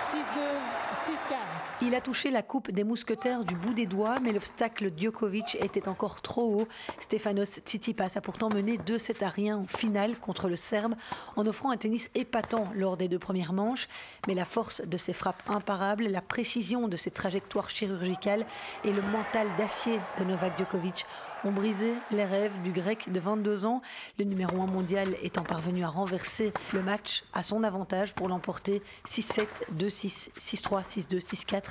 6-2, 0.09 1.13
6-4. 1.13 1.35
Il 1.81 1.93
a 1.93 2.01
touché 2.01 2.31
la 2.31 2.41
coupe 2.41 2.71
des 2.71 2.83
mousquetaires 2.83 3.45
du 3.45 3.53
bout 3.55 3.73
des 3.73 3.85
doigts, 3.85 4.15
mais 4.21 4.31
l'obstacle 4.31 4.91
Djokovic 4.97 5.55
était 5.63 5.87
encore 5.87 6.21
trop 6.21 6.61
haut. 6.61 6.67
Stefanos 6.99 7.59
Tsitsipas 7.59 8.09
a 8.15 8.21
pourtant 8.21 8.49
mené 8.49 8.77
2-7 8.77 9.23
à 9.23 9.29
rien 9.29 9.57
en 9.57 9.65
finale 9.65 10.17
contre 10.17 10.49
le 10.49 10.55
Serbe, 10.55 10.95
en 11.35 11.45
offrant 11.45 11.69
un 11.69 11.77
tennis 11.77 12.09
épatant 12.15 12.67
lors 12.75 12.97
des 12.97 13.07
deux 13.07 13.19
premières 13.19 13.53
manches. 13.53 13.87
Mais 14.27 14.33
la 14.33 14.45
force 14.45 14.81
de 14.81 14.97
ses 14.97 15.13
frappes 15.13 15.43
imparables, 15.47 16.07
la 16.07 16.21
précision 16.21 16.87
de 16.87 16.97
ses 16.97 17.11
trajectoires 17.11 17.69
chirurgicales 17.69 18.45
et 18.83 18.91
le 18.91 19.01
mental 19.03 19.47
d'acier 19.57 19.99
de 20.17 20.23
Novak 20.23 20.57
Djokovic 20.57 21.05
ont 21.45 21.51
brisé 21.51 21.93
les 22.11 22.25
rêves 22.25 22.51
du 22.63 22.71
grec 22.71 23.11
de 23.11 23.19
22 23.19 23.65
ans, 23.65 23.81
le 24.17 24.25
numéro 24.25 24.61
1 24.61 24.65
mondial 24.65 25.15
étant 25.21 25.43
parvenu 25.43 25.83
à 25.83 25.87
renverser 25.87 26.51
le 26.73 26.81
match 26.81 27.23
à 27.33 27.43
son 27.43 27.63
avantage 27.63 28.13
pour 28.13 28.27
l'emporter 28.27 28.81
6-7, 29.07 29.45
2-6, 29.77 29.98
6-3, 30.07 30.83
6-2, 30.85 31.19
6-4 31.19 31.63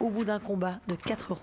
au 0.00 0.10
bout 0.10 0.24
d'un 0.24 0.38
combat 0.38 0.78
de 0.88 0.94
4h11. 0.94 1.34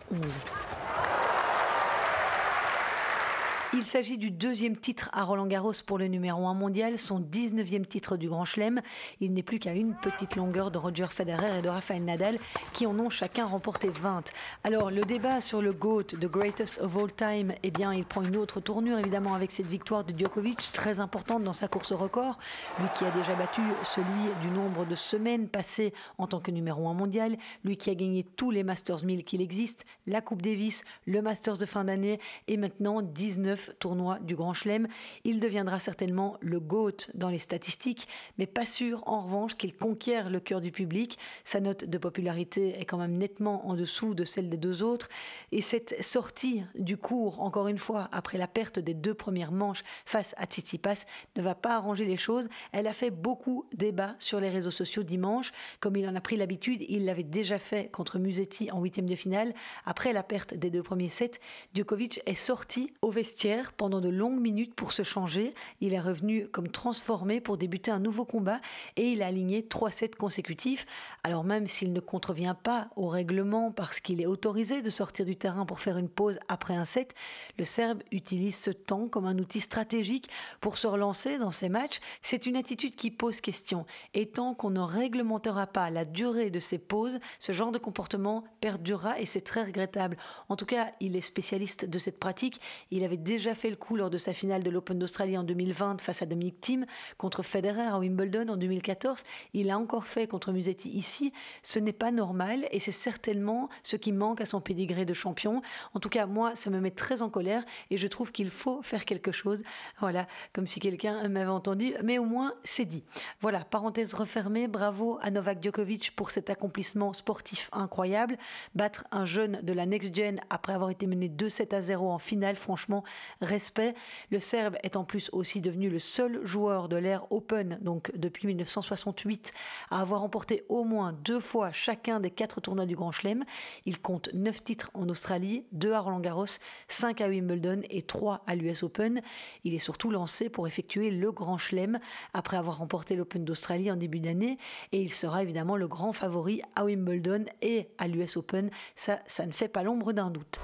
Il 3.74 3.84
s'agit 3.84 4.18
du 4.18 4.32
deuxième 4.32 4.75
titre 4.75 5.10
à 5.13 5.24
Roland 5.24 5.48
Garros 5.48 5.72
pour 5.86 5.98
le 5.98 6.08
numéro 6.08 6.46
1 6.46 6.54
mondial, 6.54 7.00
son 7.00 7.22
19e 7.22 7.86
titre 7.86 8.18
du 8.18 8.28
Grand 8.28 8.44
Chelem. 8.44 8.82
Il 9.22 9.32
n'est 9.32 9.44
plus 9.44 9.60
qu'à 9.60 9.72
une 9.72 9.96
petite 9.96 10.36
longueur 10.36 10.72
de 10.72 10.78
Roger 10.78 11.08
Federer 11.10 11.60
et 11.60 11.62
de 11.62 11.70
Rafael 11.70 12.04
Nadal 12.04 12.38
qui 12.74 12.86
en 12.86 13.00
ont 13.00 13.10
chacun 13.10 13.46
remporté 13.46 13.88
20. 13.88 14.25
Alors 14.66 14.92
le 14.92 15.04
débat 15.04 15.40
sur 15.40 15.62
le 15.62 15.72
GOAT, 15.72 16.04
The 16.04 16.25
Greatest 16.25 16.82
of 16.82 16.98
All 16.98 17.13
Time, 17.13 17.54
eh 17.63 17.72
bien 17.72 17.94
il 17.94 18.04
prend 18.04 18.24
une 18.24 18.36
autre 18.36 18.60
tournure 18.60 19.00
évidemment 19.00 19.36
avec 19.36 19.54
cette 19.54 19.68
victoire 19.68 20.04
de 20.04 20.20
Djokovic 20.20 20.72
très 20.74 21.00
importante 21.00 21.46
dans 21.46 21.54
sa 21.54 21.70
course 21.70 21.94
au 21.94 21.98
record. 21.98 22.40
Lui 22.78 22.90
qui 22.94 23.06
a 23.06 23.12
déjà 23.12 23.36
battu 23.36 23.62
celui 23.84 24.06
du 24.42 24.50
nombre 24.50 24.86
de 24.86 24.96
semaines 24.96 25.48
passées 25.48 25.94
en 26.18 26.28
tant 26.28 26.42
que 26.42 26.51
numéro 26.51 26.90
1 26.90 26.94
mondial, 26.94 27.38
lui 27.63 27.78
qui 27.78 27.90
a 27.90 27.96
gagné 27.96 28.25
tous 28.36 28.51
les 28.51 28.63
Masters 28.63 29.06
1000 29.06 29.24
qu'il 29.24 29.42
existe, 29.42 29.86
la 30.08 30.20
Coupe 30.20 30.42
Davis, 30.42 30.84
le 31.06 31.22
Masters 31.22 31.58
de 31.58 31.66
fin 31.66 31.86
d'année 31.86 32.20
et 32.50 32.58
maintenant 32.58 33.01
19 33.01 33.61
tournoi 33.80 34.20
du 34.20 34.36
Grand 34.36 34.53
Chelem. 34.53 34.88
Il 35.24 35.39
deviendra 35.39 35.80
certainement 35.80 36.38
le 36.41 36.60
GOAT 36.60 37.12
dans 37.13 37.30
les 37.30 37.39
statistiques, 37.39 38.08
mais 38.38 38.48
pas 38.48 38.65
sûr 38.65 39.03
en 39.06 39.22
revanche 39.22 39.56
qu'il 39.56 39.75
conquiert 39.75 40.30
le 40.30 40.39
cœur 40.39 40.62
du 40.62 40.72
public. 40.72 41.18
Sa 41.44 41.60
note 41.60 41.86
de 41.86 41.98
popularité 41.98 42.80
est 42.80 42.86
quand 42.86 42.98
même 42.98 43.18
nettement 43.18 43.68
en 43.68 43.75
dessous 43.75 44.13
de 44.13 44.24
celle 44.24 44.50
des 44.50 44.58
deux 44.58 44.84
autres. 44.84 45.10
Et 45.51 45.62
cette 45.62 46.03
sortie 46.03 46.63
du 46.75 46.98
cours, 46.98 47.41
encore 47.41 47.68
une 47.68 47.77
fois, 47.77 48.10
après 48.12 48.38
la 48.38 48.48
perte 48.48 48.80
des 48.80 48.94
deux 48.94 49.13
premières 49.13 49.51
manches 49.51 49.84
face 50.06 50.34
à 50.38 50.46
Tsitsipas, 50.46 51.06
ne 51.36 51.41
va 51.41 51.56
pas 51.56 51.75
arranger 51.75 52.06
les 52.06 52.18
choses. 52.18 52.48
Elle 52.72 52.88
a 52.88 52.94
fait 52.94 53.12
beaucoup 53.12 53.65
débat 53.74 54.15
sur 54.20 54.39
les 54.39 54.50
réseaux 54.50 54.72
sociaux 54.72 55.03
dimanche. 55.03 55.51
Comme 55.80 55.96
il 55.96 56.08
en 56.08 56.15
a 56.15 56.22
pris 56.22 56.38
l'habitude, 56.38 56.84
il 56.88 57.06
l'avait 57.06 57.24
déjà 57.24 57.60
fait 57.60 57.89
contre 57.91 58.20
Musetti 58.20 58.72
en 58.72 58.82
huitième 58.82 59.08
de 59.08 59.15
finale. 59.15 59.53
Après 59.86 60.13
la 60.13 60.24
perte 60.24 60.53
des 60.53 60.70
deux 60.70 60.84
premiers 60.84 61.10
sets, 61.10 61.39
Djokovic 61.74 62.22
est 62.25 62.36
sorti 62.36 62.94
au 63.01 63.12
vestiaire 63.12 63.50
pendant 63.77 64.01
de 64.01 64.10
longues 64.10 64.39
minutes 64.39 64.74
pour 64.74 64.91
se 64.91 65.03
changer. 65.03 65.53
Il 65.81 65.93
est 65.93 66.00
revenu 66.00 66.48
comme 66.48 66.70
transformé 66.70 67.41
pour 67.41 67.58
débuter 67.58 67.91
un 67.91 68.00
nouveau 68.00 68.25
combat 68.25 68.62
et 68.96 69.12
il 69.12 69.22
a 69.22 69.27
aligné 69.27 69.63
trois 69.63 69.91
sets 69.91 70.12
consécutifs. 70.17 70.86
Alors 71.24 71.43
même 71.43 71.67
s'il 71.67 71.93
ne 71.93 72.00
contrevient 72.00 72.55
pas 72.62 72.88
au 72.96 73.08
règlement 73.08 73.72
parce 73.72 74.00
qu'il 74.00 74.22
est 74.22 74.25
autorisé 74.25 74.81
de 74.81 74.89
sortir 74.89 75.25
du 75.25 75.36
terrain 75.36 75.65
pour 75.65 75.79
faire 75.79 75.98
une 75.98 76.10
pause 76.10 76.39
après 76.48 76.75
un 76.75 76.86
set, 76.86 77.13
le 77.58 77.65
Serbe 77.65 78.03
utilise 78.12 78.55
ce 78.55 78.72
temps 78.72 79.08
comme 79.08 79.25
un 79.25 79.38
outil 79.38 79.62
stratégique 79.62 80.29
pour 80.60 80.77
se 80.77 80.88
relancer 80.88 81.38
dans 81.38 81.51
ses 81.51 81.70
matchs. 81.70 82.00
C'est 82.22 82.46
une 82.46 82.55
attitude 82.55 82.96
qui 82.96 83.12
pose 83.12 83.41
question. 83.41 83.86
Et 84.13 84.27
tant 84.27 84.53
qu'on 84.53 84.70
ne 84.70 84.79
réglementera 84.79 85.67
pas 85.67 85.89
la 85.89 86.05
durée 86.05 86.50
de 86.50 86.60
ces 86.60 86.77
pauses, 86.77 87.20
ce 87.39 87.51
genre 87.51 87.72
de 87.72 87.77
comportement 87.77 88.43
perdurera 88.62 89.20
et 89.20 89.25
c'est 89.25 89.41
très 89.41 89.63
regrettable. 89.63 90.17
En 90.48 90.55
tout 90.55 90.65
cas, 90.65 90.91
il 91.00 91.15
est 91.15 91.22
spécialiste 91.22 91.86
de 91.86 92.00
cette 92.00 92.20
pratique. 92.20 92.62
Il 92.91 93.03
avait 93.03 93.17
déjà 93.17 93.41
déjà 93.42 93.56
fait 93.56 93.72
le 93.72 93.76
coup 93.76 93.96
lors 93.96 94.12
de 94.12 94.20
sa 94.20 94.34
finale 94.34 94.62
de 94.62 94.70
l'Open 94.70 95.00
d'Australie 95.00 95.36
en 95.36 95.44
2020 95.44 96.00
face 96.00 96.22
à 96.22 96.28
Dominic 96.28 96.62
Thiem, 96.62 96.86
contre 97.18 97.42
Federer 97.42 97.88
à 97.88 97.98
Wimbledon 97.98 98.50
en 98.50 98.56
2014. 98.56 99.24
Il 99.56 99.72
a 99.72 99.80
encore 99.80 100.06
fait 100.06 100.28
contre 100.28 100.52
Musetti 100.52 100.90
ici. 100.90 101.34
Ce 101.64 101.80
n'est 101.80 101.92
pas 101.92 102.12
normal 102.12 102.68
et 102.70 102.80
c'est 102.80 102.92
certainement 102.92 103.70
ce 103.82 103.96
qui 103.96 104.12
manque 104.12 104.42
à 104.42 104.46
son 104.46 104.62
pédigré 104.62 105.06
de 105.06 105.16
champion. 105.16 105.64
En 105.96 106.00
tout 106.00 106.10
cas, 106.10 106.28
moi, 106.28 106.56
ça 106.56 106.70
me 106.70 106.80
met 106.80 106.92
très 106.92 107.24
en 107.24 107.32
colère 107.32 107.64
et 107.90 107.98
je 107.98 108.06
trouve 108.06 108.32
qu'il 108.32 108.52
faut 108.52 108.84
faire 108.84 109.06
quelque 109.06 109.32
chose. 109.32 109.64
Voilà, 110.00 110.28
comme 110.54 110.68
si 110.68 110.80
quelqu'un 110.80 111.28
m'avait 111.28 111.50
entendu, 111.50 111.96
mais 112.04 112.20
au 112.20 112.26
moins 112.26 112.54
c'est 112.64 112.86
dit. 112.86 113.04
Voilà, 113.40 113.62
parenthèse 113.62 114.14
refermée. 114.14 114.68
Bravo 114.68 115.18
à 115.24 115.32
Novak 115.32 115.64
Djokovic 115.64 116.16
pour 116.16 116.30
cet 116.30 116.52
accomplissement 116.52 117.12
sportif 117.14 117.72
incroyable. 117.72 118.38
Battre 118.76 119.06
un 119.12 119.26
jeune 119.26 119.62
de 119.64 119.74
la 119.74 119.88
next 119.88 120.16
gen 120.16 120.40
après 120.52 120.74
avoir 120.74 120.92
été 120.92 121.08
mené 121.08 121.28
2-7 121.28 121.74
à 121.74 121.82
0 121.82 122.08
en 122.08 122.20
finale, 122.20 122.56
franchement, 122.56 123.04
respect. 123.40 123.96
Le 124.30 124.40
Serbe 124.40 124.76
est 124.84 124.96
en 124.96 125.04
plus 125.04 125.30
aussi 125.32 125.62
devenu 125.62 125.90
le 125.90 126.00
seul 126.00 126.46
joueur 126.46 126.90
de 126.90 126.96
l'ère 126.96 127.32
Open, 127.32 127.80
donc 127.82 128.12
depuis 128.16 128.48
1968, 128.48 129.54
à 129.90 130.02
avoir 130.02 130.22
remporté 130.22 130.66
au 130.70 130.84
moins 130.84 131.14
deux 131.14 131.40
fois 131.40 131.72
chacun 131.72 132.20
des 132.20 132.32
quatre 132.32 132.62
tournois 132.62 132.86
du 132.86 132.96
Grand 132.96 133.12
Chelem. 133.12 133.44
Il 133.86 134.00
compte 134.00 134.30
neuf 134.34 134.64
titres 134.64 134.92
en 134.94 135.08
Australie, 135.10 135.66
deux 135.72 135.94
à 135.94 136.00
Roland 136.00 136.20
Garros, 136.20 136.46
cinq 136.88 137.22
à 137.22 137.28
Wimbledon 137.28 137.82
et 137.90 138.02
trois 138.02 138.44
à 138.48 138.56
l'US 138.56 138.84
Open. 138.84 139.22
Il 139.64 139.74
est 139.74 139.80
surtout 139.80 140.12
lancé 140.12 140.50
pour 140.50 140.68
effectuer 140.68 141.12
le 141.12 141.32
Grand 141.32 141.58
Chelem 141.58 142.00
après 142.34 142.58
avoir 142.58 142.78
remporté 142.78 143.16
l'Open 143.16 143.46
d'Australie 143.46 143.92
en 143.92 143.96
début 143.96 144.20
d'année 144.20 144.58
et 144.92 145.02
il 145.02 145.14
sera 145.14 145.42
évidemment 145.42 145.78
le 145.78 145.88
grand 145.88 146.14
favori 146.14 146.62
à 146.76 146.86
Wimbledon 146.86 147.46
et 147.62 147.90
à 147.98 148.08
l'US 148.08 148.38
Open. 148.38 148.70
Ça, 148.96 149.20
ça 149.28 149.46
ne 149.46 149.52
fait 149.52 149.68
pas 149.68 149.84
l'ombre 149.84 150.14
d'un 150.14 150.30
doute. 150.30 150.60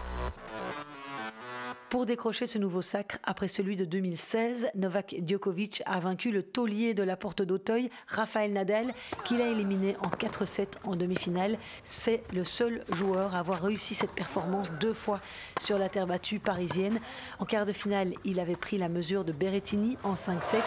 Pour 1.89 2.05
décrocher 2.05 2.47
ce 2.47 2.57
nouveau 2.57 2.81
sacre, 2.81 3.17
après 3.23 3.47
celui 3.47 3.77
de 3.77 3.85
2016, 3.85 4.71
Novak 4.75 5.15
Djokovic 5.25 5.81
a 5.85 6.01
vaincu 6.01 6.31
le 6.31 6.43
taulier 6.43 6.93
de 6.93 7.01
la 7.01 7.15
porte 7.15 7.41
d'Auteuil, 7.41 7.89
Rafael 8.09 8.51
Nadal, 8.51 8.93
qu'il 9.23 9.41
a 9.41 9.47
éliminé 9.47 9.95
en 10.03 10.09
4-7 10.09 10.67
en 10.83 10.97
demi-finale. 10.97 11.57
C'est 11.85 12.23
le 12.33 12.43
seul 12.43 12.83
joueur 12.93 13.33
à 13.33 13.39
avoir 13.39 13.61
réussi 13.61 13.95
cette 13.95 14.11
performance 14.11 14.67
deux 14.81 14.93
fois 14.93 15.21
sur 15.61 15.77
la 15.77 15.87
terre 15.87 16.07
battue 16.07 16.39
parisienne. 16.39 16.99
En 17.39 17.45
quart 17.45 17.65
de 17.65 17.71
finale, 17.71 18.15
il 18.25 18.41
avait 18.41 18.57
pris 18.57 18.77
la 18.77 18.89
mesure 18.89 19.23
de 19.23 19.31
Berrettini 19.31 19.97
en 20.03 20.15
5-7. 20.15 20.57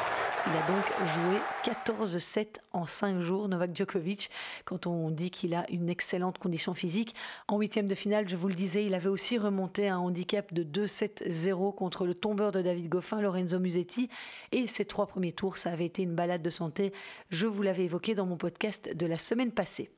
Il 0.46 0.56
a 0.56 0.66
donc 0.66 0.84
joué 1.06 1.74
14-7 1.74 2.60
en 2.72 2.86
5 2.86 3.20
jours, 3.20 3.48
Novak 3.48 3.76
Djokovic, 3.76 4.30
quand 4.64 4.86
on 4.86 5.10
dit 5.10 5.30
qu'il 5.30 5.54
a 5.54 5.70
une 5.70 5.90
excellente 5.90 6.38
condition 6.38 6.72
physique. 6.72 7.14
En 7.46 7.58
huitième 7.58 7.88
de 7.88 7.94
finale, 7.94 8.26
je 8.26 8.36
vous 8.36 8.48
le 8.48 8.54
disais, 8.54 8.84
il 8.84 8.94
avait 8.94 9.10
aussi 9.10 9.36
remonté 9.36 9.88
un 9.88 9.98
handicap 9.98 10.52
de 10.54 10.64
2-7-0 10.64 11.74
contre 11.74 12.06
le 12.06 12.14
tombeur 12.14 12.52
de 12.52 12.62
David 12.62 12.88
Goffin, 12.88 13.20
Lorenzo 13.20 13.58
Musetti. 13.58 14.08
Et 14.52 14.66
ces 14.66 14.86
trois 14.86 15.06
premiers 15.06 15.32
tours, 15.32 15.58
ça 15.58 15.72
avait 15.72 15.86
été 15.86 16.02
une 16.02 16.14
balade 16.14 16.42
de 16.42 16.50
santé. 16.50 16.94
Je 17.28 17.46
vous 17.46 17.62
l'avais 17.62 17.84
évoqué 17.84 18.14
dans 18.14 18.26
mon 18.26 18.38
podcast 18.38 18.96
de 18.96 19.06
la 19.06 19.18
semaine 19.18 19.52
passée. 19.52 19.90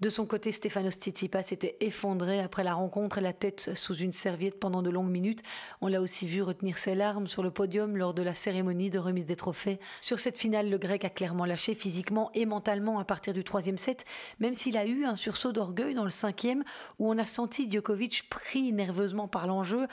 De 0.00 0.08
son 0.08 0.24
côté, 0.24 0.50
Stefanos 0.50 0.94
Tsitsipas 0.94 1.42
s'était 1.42 1.76
effondré 1.80 2.40
après 2.40 2.64
la 2.64 2.72
rencontre, 2.72 3.20
la 3.20 3.34
tête 3.34 3.72
sous 3.74 3.94
une 3.94 4.12
serviette 4.12 4.58
pendant 4.58 4.80
de 4.80 4.88
longues 4.88 5.10
minutes. 5.10 5.42
On 5.82 5.88
l'a 5.88 6.00
aussi 6.00 6.26
vu 6.26 6.40
retenir 6.40 6.78
ses 6.78 6.94
larmes 6.94 7.26
sur 7.26 7.42
le 7.42 7.50
podium 7.50 7.98
lors 7.98 8.14
de 8.14 8.22
la 8.22 8.32
cérémonie 8.32 8.88
de 8.88 8.98
remise 8.98 9.26
des 9.26 9.36
trophées. 9.36 9.78
Sur 10.00 10.18
cette 10.18 10.38
finale, 10.38 10.70
le 10.70 10.78
Grec 10.78 11.04
a 11.04 11.10
clairement 11.10 11.44
lâché 11.44 11.74
physiquement 11.74 12.30
et 12.32 12.46
mentalement 12.46 12.98
à 12.98 13.04
partir 13.04 13.34
du 13.34 13.44
troisième 13.44 13.76
set, 13.76 14.06
même 14.38 14.54
s'il 14.54 14.78
a 14.78 14.86
eu 14.86 15.04
un 15.04 15.16
sursaut 15.16 15.52
d'orgueil 15.52 15.92
dans 15.92 16.04
le 16.04 16.10
cinquième 16.10 16.64
où 16.98 17.10
on 17.10 17.18
a 17.18 17.26
senti 17.26 17.70
Djokovic 17.70 18.30
pris 18.30 18.72
nerveusement 18.72 19.28
par 19.28 19.46
l'enjeu. 19.46 19.86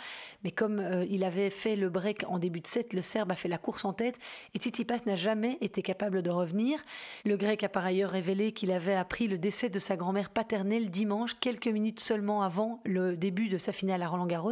Mais 0.46 0.52
comme 0.52 0.80
euh, 0.80 1.06
il 1.10 1.26
avait 1.26 1.50
fait 1.50 1.76
le 1.76 1.90
break 1.90 2.24
en 2.30 2.40
début 2.40 2.62
de 2.62 2.68
set, 2.68 2.94
le 2.94 3.02
Serbe 3.02 3.34
a 3.34 3.36
fait 3.36 3.50
la 3.50 3.58
course 3.58 3.84
en 3.84 3.92
tête 3.92 4.18
et 4.54 4.60
Tsitsipas 4.60 5.00
n'a 5.06 5.18
jamais 5.18 5.58
été 5.60 5.82
capable 5.82 6.22
de 6.22 6.30
revenir. 6.30 6.80
Le 7.26 7.36
Grec 7.36 7.62
a 7.64 7.70
par 7.70 7.86
ailleurs 7.86 8.12
révélé 8.12 8.54
qu'il 8.54 8.72
avait 8.72 8.96
appris 8.96 9.28
le 9.28 9.38
décès 9.38 9.68
de 9.68 9.80
sa 9.80 9.97
grand-mère 9.98 10.30
paternelle 10.30 10.90
dimanche, 10.90 11.36
quelques 11.42 11.68
minutes 11.68 12.00
seulement 12.00 12.42
avant 12.42 12.80
le 12.86 13.18
début 13.18 13.50
de 13.50 13.58
sa 13.58 13.74
finale 13.74 14.02
à 14.02 14.08
Roland 14.08 14.26
Garros. 14.26 14.52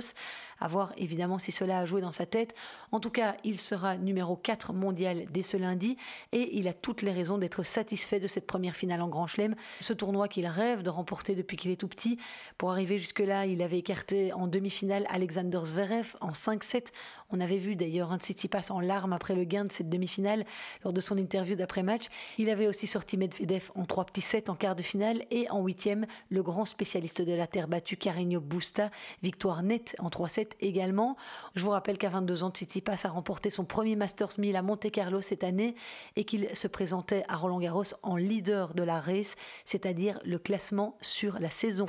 À 0.60 0.68
voir 0.68 0.94
évidemment 0.98 1.38
si 1.38 1.52
cela 1.52 1.80
a 1.80 1.86
joué 1.86 2.02
dans 2.02 2.12
sa 2.12 2.26
tête. 2.26 2.56
En 2.92 3.00
tout 3.00 3.10
cas, 3.10 3.36
il 3.44 3.60
sera 3.60 3.98
numéro 3.98 4.36
4 4.36 4.74
mondial 4.74 5.26
dès 5.32 5.44
ce 5.44 5.58
lundi 5.58 5.98
et 6.32 6.58
il 6.58 6.68
a 6.68 6.74
toutes 6.74 7.02
les 7.02 7.12
raisons 7.12 7.38
d'être 7.38 7.64
satisfait 7.64 8.20
de 8.20 8.28
cette 8.28 8.48
première 8.48 8.76
finale 8.76 9.02
en 9.02 9.08
Grand 9.08 9.28
Chelem, 9.28 9.56
ce 9.80 9.94
tournoi 9.94 10.28
qu'il 10.28 10.48
rêve 10.48 10.82
de 10.82 10.90
remporter 10.90 11.36
depuis 11.36 11.58
qu'il 11.58 11.72
est 11.72 11.76
tout 11.76 11.88
petit. 11.88 12.18
Pour 12.58 12.72
arriver 12.72 12.98
jusque-là, 12.98 13.46
il 13.46 13.62
avait 13.62 13.80
écarté 13.80 14.34
en 14.34 14.48
demi-finale 14.48 15.06
Alexander 15.10 15.60
Zverev 15.64 16.16
en 16.22 16.32
5-7. 16.32 16.88
On 17.32 17.40
avait 17.40 17.58
vu 17.58 17.76
d'ailleurs 17.76 18.12
un 18.12 18.18
Tsitsipas 18.18 18.68
en 18.72 18.80
larmes 18.80 19.14
après 19.14 19.36
le 19.36 19.44
gain 19.44 19.66
de 19.66 19.72
cette 19.72 19.90
demi-finale 19.90 20.46
lors 20.84 20.94
de 20.94 21.02
son 21.02 21.18
interview 21.18 21.56
d'après-match. 21.56 22.06
Il 22.38 22.50
avait 22.50 22.68
aussi 22.68 22.88
sorti 22.88 23.18
Medvedev 23.18 23.72
en 23.76 23.86
3 23.86 24.06
petits 24.06 24.22
sets 24.22 24.50
en 24.50 24.56
quart 24.56 24.76
de 24.76 24.82
finale 24.82 25.24
et 25.36 25.50
en 25.52 25.62
huitième, 25.62 26.08
le 26.30 26.42
grand 26.42 26.64
spécialiste 26.64 27.22
de 27.22 27.34
la 27.34 27.46
terre 27.46 27.68
battue 27.68 27.98
Carreño 27.98 28.40
Busta, 28.40 28.90
victoire 29.22 29.62
nette 29.64 29.96
en 30.00 30.08
3-7 30.08 30.54
également. 30.62 31.18
Je 31.56 31.64
vous 31.64 31.72
rappelle 31.72 31.98
qu'à 31.98 32.10
22 32.10 32.44
ans, 32.44 32.52
Tsitsipas 32.52 33.02
a 33.04 33.10
remporté 33.10 33.50
son 33.50 33.66
premier 33.66 33.98
Masters 33.98 34.40
1000 34.40 34.56
à 34.56 34.62
Monte 34.62 34.90
Carlo 34.90 35.20
cette 35.20 35.44
année 35.44 35.76
et 36.16 36.24
qu'il 36.24 36.48
se 36.56 36.70
présentait 36.70 37.26
à 37.28 37.36
Roland 37.36 37.60
Garros 37.60 37.84
en 38.02 38.16
leader 38.16 38.74
de 38.74 38.84
la 38.84 39.02
race, 39.02 39.36
c'est-à-dire 39.66 40.20
le 40.24 40.40
classement 40.40 40.98
sur 41.02 41.38
la 41.38 41.50
saison. 41.50 41.86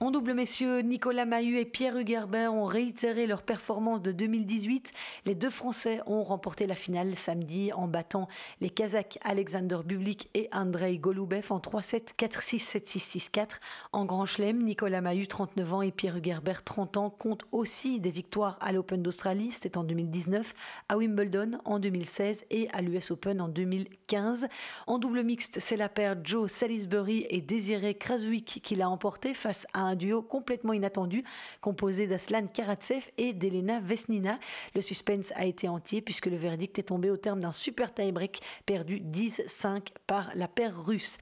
En 0.00 0.12
double 0.12 0.32
messieurs, 0.32 0.78
Nicolas 0.78 1.24
Mahut 1.24 1.58
et 1.58 1.64
Pierre 1.64 1.96
Hugerbert 1.96 2.54
ont 2.54 2.66
réitéré 2.66 3.26
leur 3.26 3.42
performance 3.42 4.00
de 4.00 4.12
2018. 4.12 4.92
Les 5.26 5.34
deux 5.34 5.50
Français 5.50 6.00
ont 6.06 6.22
remporté 6.22 6.68
la 6.68 6.76
finale 6.76 7.16
samedi 7.16 7.72
en 7.72 7.88
battant 7.88 8.28
les 8.60 8.70
Kazakhs 8.70 9.18
Alexander 9.24 9.78
Bublik 9.84 10.30
et 10.34 10.48
Andrei 10.52 10.98
Golubev 10.98 11.46
en 11.50 11.58
3-7, 11.58 12.14
4-6, 12.16 12.78
7-6, 12.78 13.28
6-4. 13.32 13.46
En 13.90 14.04
Grand 14.04 14.24
Chelem, 14.24 14.62
Nicolas 14.62 15.00
Mahut, 15.00 15.26
39 15.26 15.74
ans, 15.74 15.82
et 15.82 15.90
Pierre 15.90 16.16
Hugerbert, 16.16 16.62
30 16.62 16.96
ans, 16.96 17.10
comptent 17.10 17.46
aussi 17.50 17.98
des 17.98 18.12
victoires 18.12 18.56
à 18.60 18.70
l'Open 18.70 19.02
d'Australie, 19.02 19.50
c'était 19.50 19.78
en 19.78 19.82
2019, 19.82 20.54
à 20.88 20.96
Wimbledon 20.96 21.58
en 21.64 21.80
2016 21.80 22.44
et 22.50 22.68
à 22.72 22.82
l'US 22.82 23.10
Open 23.10 23.40
en 23.40 23.48
2015. 23.48 24.46
En 24.86 24.98
double 25.00 25.24
mixte, 25.24 25.58
c'est 25.58 25.76
la 25.76 25.88
paire 25.88 26.14
Joe 26.22 26.48
Salisbury 26.48 27.26
et 27.30 27.40
Désiré 27.40 27.94
Kraswik 27.96 28.60
qui 28.62 28.76
l'a 28.76 28.88
emporté 28.88 29.34
face 29.34 29.66
à 29.72 29.87
duo 29.96 30.22
complètement 30.22 30.72
inattendu 30.72 31.24
composé 31.60 32.06
d'Aslan 32.06 32.46
Karatsev 32.46 33.02
et 33.16 33.32
d'Elena 33.32 33.80
Vesnina. 33.80 34.38
Le 34.74 34.80
suspense 34.80 35.32
a 35.36 35.46
été 35.46 35.68
entier 35.68 36.00
puisque 36.00 36.26
le 36.26 36.36
verdict 36.36 36.78
est 36.78 36.84
tombé 36.84 37.10
au 37.10 37.16
terme 37.16 37.40
d'un 37.40 37.52
super 37.52 37.92
tie-break 37.92 38.40
perdu 38.66 39.00
10-5 39.00 39.88
par 40.06 40.30
la 40.34 40.48
paire 40.48 40.74
russe. 40.84 41.18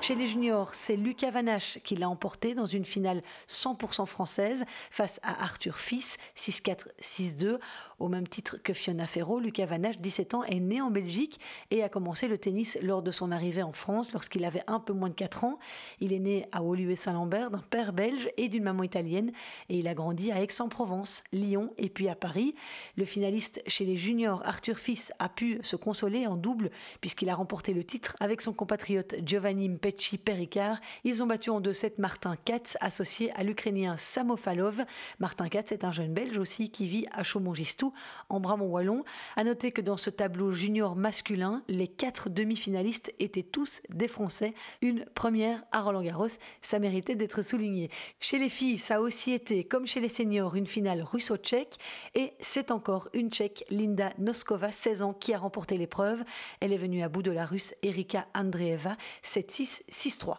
Chez 0.00 0.14
les 0.14 0.28
juniors, 0.28 0.74
c'est 0.74 0.96
Lucas 0.96 1.32
Vanache 1.32 1.80
qui 1.82 1.96
l'a 1.96 2.08
emporté 2.08 2.54
dans 2.54 2.64
une 2.64 2.84
finale 2.84 3.20
100% 3.48 4.06
française 4.06 4.64
face 4.90 5.18
à 5.22 5.42
Arthur 5.42 5.78
Fils, 5.78 6.16
6-4, 6.36 6.86
6-2. 7.02 7.58
Au 7.98 8.08
même 8.08 8.28
titre 8.28 8.58
que 8.62 8.72
Fiona 8.72 9.06
Ferro, 9.06 9.40
Lucas 9.40 9.66
Vanache, 9.66 9.98
17 9.98 10.34
ans, 10.34 10.44
est 10.44 10.60
né 10.60 10.80
en 10.80 10.90
Belgique 10.90 11.40
et 11.72 11.82
a 11.82 11.88
commencé 11.88 12.28
le 12.28 12.38
tennis 12.38 12.78
lors 12.80 13.02
de 13.02 13.10
son 13.10 13.32
arrivée 13.32 13.64
en 13.64 13.72
France 13.72 14.12
lorsqu'il 14.12 14.44
avait 14.44 14.62
un 14.68 14.78
peu 14.78 14.92
moins 14.92 15.08
de 15.08 15.14
4 15.14 15.44
ans. 15.44 15.58
Il 16.00 16.12
est 16.12 16.20
né 16.20 16.46
à 16.52 16.62
Woluwe-Saint-Lambert 16.62 17.50
d'un 17.50 17.64
père 17.68 17.92
belge 17.92 18.30
et 18.36 18.48
d'une 18.48 18.62
maman 18.62 18.84
italienne 18.84 19.32
et 19.68 19.78
il 19.78 19.88
a 19.88 19.94
grandi 19.94 20.30
à 20.30 20.40
Aix-en-Provence, 20.40 21.24
Lyon 21.32 21.74
et 21.76 21.88
puis 21.88 22.08
à 22.08 22.14
Paris. 22.14 22.54
Le 22.96 23.04
finaliste 23.04 23.62
chez 23.66 23.84
les 23.84 23.96
juniors, 23.96 24.42
Arthur 24.46 24.78
Fils, 24.78 25.12
a 25.18 25.28
pu 25.28 25.58
se 25.62 25.74
consoler 25.74 26.28
en 26.28 26.36
double 26.36 26.70
puisqu'il 27.00 27.28
a 27.28 27.34
remporté 27.34 27.74
le 27.74 27.82
titre 27.82 28.16
avec 28.20 28.40
son 28.40 28.52
compatriote 28.52 29.16
Giovanni 29.24 29.68
Mpecci 29.88 30.18
Pericard. 30.18 30.78
Ils 31.04 31.22
ont 31.22 31.26
battu 31.26 31.48
en 31.48 31.60
2-7 31.60 31.94
Martin 31.98 32.36
Katz, 32.44 32.76
associé 32.80 33.32
à 33.32 33.42
l'Ukrainien 33.42 33.96
Samofalov. 33.96 34.84
Martin 35.18 35.48
Katz 35.48 35.72
est 35.72 35.84
un 35.84 35.92
jeune 35.92 36.12
Belge 36.12 36.36
aussi 36.36 36.70
qui 36.70 36.86
vit 36.86 37.06
à 37.10 37.22
Chaumont-Gistou 37.22 37.94
en 38.28 38.38
Brabant-Wallon. 38.38 39.04
À 39.36 39.44
noter 39.44 39.72
que 39.72 39.80
dans 39.80 39.96
ce 39.96 40.10
tableau 40.10 40.52
junior 40.52 40.94
masculin, 40.94 41.62
les 41.68 41.88
quatre 41.88 42.28
demi-finalistes 42.28 43.14
étaient 43.18 43.42
tous 43.42 43.80
des 43.88 44.08
Français. 44.08 44.52
Une 44.82 45.06
première 45.14 45.64
à 45.72 45.80
Roland-Garros, 45.80 46.26
ça 46.60 46.78
méritait 46.78 47.16
d'être 47.16 47.40
souligné. 47.40 47.90
Chez 48.20 48.38
les 48.38 48.50
filles, 48.50 48.78
ça 48.78 48.96
a 48.96 49.00
aussi 49.00 49.32
été, 49.32 49.64
comme 49.64 49.86
chez 49.86 50.00
les 50.00 50.10
seniors, 50.10 50.54
une 50.54 50.66
finale 50.66 51.02
russo-tchèque. 51.02 51.78
Et 52.14 52.34
c'est 52.40 52.70
encore 52.70 53.08
une 53.14 53.30
tchèque, 53.30 53.64
Linda 53.70 54.12
Noskova, 54.18 54.70
16 54.70 55.02
ans, 55.02 55.14
qui 55.14 55.32
a 55.32 55.38
remporté 55.38 55.78
l'épreuve. 55.78 56.24
Elle 56.60 56.74
est 56.74 56.78
venue 56.78 57.02
à 57.02 57.08
bout 57.08 57.22
de 57.22 57.30
la 57.30 57.46
russe 57.46 57.74
Erika 57.82 58.26
Andreeva, 58.34 58.96
7-6, 59.24 59.77
6-3. 59.90 60.36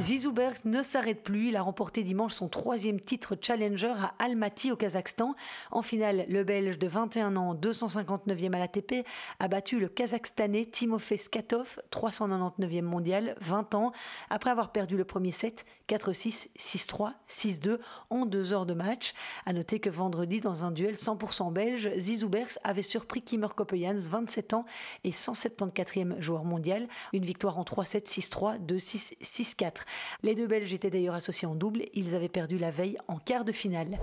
Zizou 0.00 0.30
Bergs 0.32 0.64
ne 0.64 0.82
s'arrête 0.82 1.24
plus. 1.24 1.48
Il 1.48 1.56
a 1.56 1.62
remporté 1.62 2.04
dimanche 2.04 2.32
son 2.32 2.48
troisième 2.48 3.00
titre 3.00 3.36
challenger 3.40 3.94
à 3.96 4.14
Almaty 4.20 4.70
au 4.70 4.76
Kazakhstan. 4.76 5.34
En 5.72 5.82
finale, 5.82 6.24
le 6.28 6.44
Belge 6.44 6.78
de 6.78 6.86
21 6.86 7.34
ans, 7.34 7.54
259e 7.56 8.54
à 8.54 8.58
l'ATP, 8.60 9.04
a 9.40 9.48
battu 9.48 9.80
le 9.80 9.88
Kazakhstanais 9.88 10.66
Timofey 10.66 11.16
Skatov, 11.16 11.80
399e 11.90 12.82
mondial, 12.82 13.34
20 13.40 13.74
ans, 13.74 13.92
après 14.30 14.50
avoir 14.50 14.70
perdu 14.70 14.96
le 14.96 15.04
premier 15.04 15.32
set 15.32 15.64
4-6, 15.88 16.48
6-3, 16.56 17.12
6-2 17.28 17.78
en 18.10 18.24
deux 18.24 18.52
heures 18.52 18.66
de 18.66 18.74
match. 18.74 19.14
À 19.46 19.52
noter 19.52 19.80
que 19.80 19.90
vendredi, 19.90 20.40
dans 20.40 20.64
un 20.64 20.70
duel 20.70 20.94
100% 20.94 21.52
belge, 21.52 21.90
Zizou 21.96 22.28
Bergs 22.28 22.58
avait 22.62 22.82
surpris 22.82 23.22
Kimmer 23.22 23.48
Kopejans, 23.56 23.98
27 23.98 24.54
ans 24.54 24.64
et 25.02 25.10
174e 25.10 26.20
joueur 26.20 26.44
mondial. 26.44 26.86
Une 27.12 27.24
victoire 27.24 27.58
en 27.58 27.64
3-7, 27.64 28.06
6-3, 28.06 28.64
2-6, 28.64 29.16
6-4. 29.22 29.87
Les 30.22 30.34
deux 30.34 30.46
Belges 30.46 30.72
étaient 30.72 30.90
d'ailleurs 30.90 31.14
associés 31.14 31.48
en 31.48 31.54
double. 31.54 31.84
Ils 31.94 32.14
avaient 32.14 32.28
perdu 32.28 32.58
la 32.58 32.70
veille 32.70 32.98
en 33.08 33.16
quart 33.18 33.44
de 33.44 33.52
finale. 33.52 33.98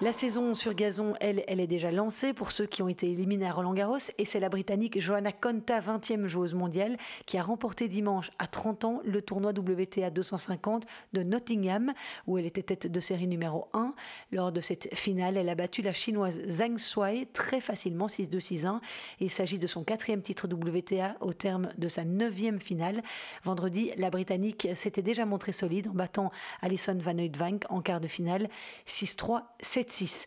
La 0.00 0.12
saison 0.12 0.54
sur 0.54 0.74
gazon, 0.74 1.14
elle, 1.18 1.42
elle 1.48 1.58
est 1.58 1.66
déjà 1.66 1.90
lancée 1.90 2.32
pour 2.32 2.52
ceux 2.52 2.66
qui 2.66 2.82
ont 2.82 2.88
été 2.88 3.10
éliminés 3.10 3.48
à 3.48 3.52
Roland 3.52 3.74
Garros 3.74 3.96
et 4.16 4.24
c'est 4.24 4.38
la 4.38 4.48
Britannique 4.48 5.00
Johanna 5.00 5.32
Konta, 5.32 5.80
20e 5.80 6.28
joueuse 6.28 6.54
mondiale, 6.54 6.96
qui 7.26 7.36
a 7.36 7.42
remporté 7.42 7.88
dimanche 7.88 8.30
à 8.38 8.46
30 8.46 8.84
ans 8.84 9.02
le 9.04 9.22
tournoi 9.22 9.50
WTA 9.50 10.10
250 10.10 10.86
de 11.14 11.24
Nottingham 11.24 11.92
où 12.28 12.38
elle 12.38 12.46
était 12.46 12.62
tête 12.62 12.86
de 12.86 13.00
série 13.00 13.26
numéro 13.26 13.66
1. 13.72 13.92
Lors 14.30 14.52
de 14.52 14.60
cette 14.60 14.94
finale, 14.94 15.36
elle 15.36 15.48
a 15.48 15.56
battu 15.56 15.82
la 15.82 15.92
chinoise 15.92 16.38
Zhang 16.46 16.78
Shuai 16.78 17.26
très 17.32 17.60
facilement 17.60 18.06
6-2-6-1. 18.06 18.78
Il 19.18 19.32
s'agit 19.32 19.58
de 19.58 19.66
son 19.66 19.82
quatrième 19.82 20.22
titre 20.22 20.46
WTA 20.46 21.16
au 21.20 21.32
terme 21.32 21.70
de 21.76 21.88
sa 21.88 22.04
neuvième 22.04 22.60
finale. 22.60 23.02
Vendredi, 23.42 23.90
la 23.96 24.10
Britannique 24.10 24.68
s'était 24.74 25.02
déjà 25.02 25.26
montrée 25.26 25.50
solide 25.50 25.88
en 25.88 25.94
battant 25.94 26.30
Alison 26.62 26.96
Van 27.00 27.18
Uytvanck 27.18 27.64
en 27.68 27.80
quart 27.80 28.00
de 28.00 28.06
finale 28.06 28.48
6-3, 28.86 29.42
7 29.60 29.87
6 29.90 30.26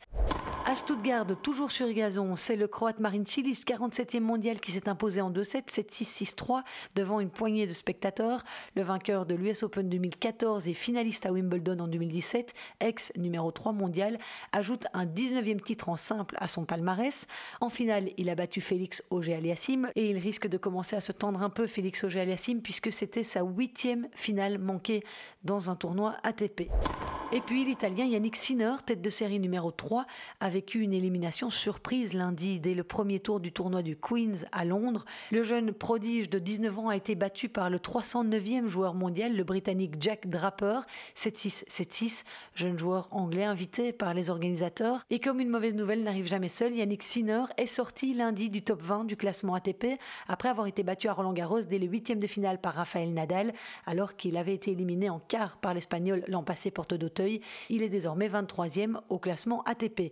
À 0.64 0.76
Stuttgart, 0.76 1.26
toujours 1.42 1.72
sur 1.72 1.92
gazon, 1.92 2.36
c'est 2.36 2.56
le 2.56 2.68
Croate 2.68 3.00
Marin 3.00 3.24
Cilic, 3.26 3.68
47e 3.68 4.20
mondial, 4.20 4.60
qui 4.60 4.72
s'est 4.72 4.88
imposé 4.88 5.20
en 5.20 5.32
2-7, 5.32 5.68
7-6, 5.68 6.36
6-3, 6.36 6.62
devant 6.96 7.20
une 7.20 7.32
poignée 7.32 7.66
de 7.66 7.74
spectateurs. 7.74 8.44
Le 8.76 8.84
vainqueur 8.84 9.26
de 9.26 9.34
l'US 9.34 9.64
Open 9.64 9.90
2014 9.90 10.68
et 10.68 10.74
finaliste 10.74 11.26
à 11.26 11.32
Wimbledon 11.32 11.80
en 11.80 11.88
2017, 11.88 12.54
ex 12.80 13.12
numéro 13.18 13.52
3 13.52 13.72
mondial, 13.72 14.20
ajoute 14.52 14.86
un 14.94 15.08
19e 15.08 15.62
titre 15.62 15.90
en 15.90 15.98
simple 15.98 16.36
à 16.40 16.48
son 16.48 16.64
palmarès. 16.64 17.26
En 17.60 17.70
finale, 17.70 18.10
il 18.18 18.30
a 18.30 18.36
battu 18.36 18.62
Félix 18.62 19.04
Auger-Aliassime 19.10 19.90
et 19.96 20.12
il 20.12 20.20
risque 20.20 20.48
de 20.48 20.58
commencer 20.58 20.96
à 20.96 21.02
se 21.02 21.12
tendre 21.12 21.42
un 21.42 21.50
peu, 21.50 21.66
Félix 21.66 22.04
Auger-Aliassime, 22.04 22.62
puisque 22.62 22.92
c'était 22.92 23.24
sa 23.24 23.42
huitième 23.42 24.08
finale 24.14 24.60
manquée 24.60 25.04
dans 25.44 25.72
un 25.72 25.76
tournoi 25.76 26.18
ATP. 26.22 26.70
Et 27.34 27.40
puis 27.40 27.64
l'Italien 27.64 28.06
Yannick 28.06 28.36
Sinner, 28.36 28.74
tête 28.86 29.02
de 29.02 29.10
série 29.10 29.40
numéro 29.40 29.72
3, 29.72 30.06
a 30.42 30.50
vécu 30.52 30.82
une 30.82 30.94
élimination 30.94 31.50
surprise 31.50 32.14
lundi 32.14 32.60
dès 32.60 32.76
le 32.76 32.84
premier 32.84 33.20
tour 33.20 33.40
du 33.40 33.52
tournoi 33.52 33.82
du 33.82 33.96
Queens 33.96 34.46
à 34.52 34.66
Londres. 34.66 35.06
Le 35.32 35.42
jeune 35.42 35.74
prodige 35.74 36.30
de 36.30 36.38
19 36.38 36.78
ans 36.78 36.90
a 36.90 36.96
été 36.96 37.16
battu 37.16 37.50
par 37.50 37.70
le 37.70 37.78
309e 37.78 38.68
joueur 38.68 38.94
mondial, 38.94 39.36
le 39.36 39.44
Britannique 39.44 39.96
Jack 40.00 40.28
Draper, 40.28 40.82
7-6, 41.16 41.66
7-6, 41.68 42.24
jeune 42.54 42.78
joueur 42.78 43.08
anglais 43.12 43.46
invité 43.46 43.94
par 43.94 44.14
les 44.14 44.30
organisateurs. 44.30 45.06
Et 45.10 45.20
comme 45.20 45.40
une 45.40 45.50
mauvaise 45.50 45.74
nouvelle 45.74 46.04
n'arrive 46.04 46.28
jamais 46.28 46.50
seule, 46.50 46.76
Yannick 46.76 47.02
Sinner 47.02 47.46
est 47.58 47.66
sorti 47.66 48.14
lundi 48.14 48.50
du 48.50 48.62
top 48.62 48.82
20 48.82 49.06
du 49.06 49.16
classement 49.16 49.56
ATP 49.56 49.98
après 50.28 50.50
avoir 50.50 50.68
été 50.68 50.84
battu 50.84 51.08
à 51.08 51.14
Roland 51.14 51.34
Garros 51.34 51.62
dès 51.62 51.80
les 51.80 51.88
huitièmes 51.88 52.20
de 52.20 52.28
finale 52.28 52.60
par 52.60 52.74
Rafael 52.74 53.14
Nadal, 53.14 53.54
alors 53.86 54.16
qu'il 54.16 54.38
avait 54.38 54.54
été 54.54 54.72
éliminé 54.72 55.10
en 55.10 55.20
quart 55.20 55.58
par 55.58 55.74
l'Espagnol 55.74 56.24
l'an 56.28 56.44
passé 56.44 56.72
porte 56.72 56.94
d'Auteuil. 56.94 57.42
Il 57.70 57.84
est 57.84 57.90
désormais 57.90 58.28
23e 58.28 59.00
au 59.10 59.18
classement 59.18 59.64
ATP. 59.64 60.12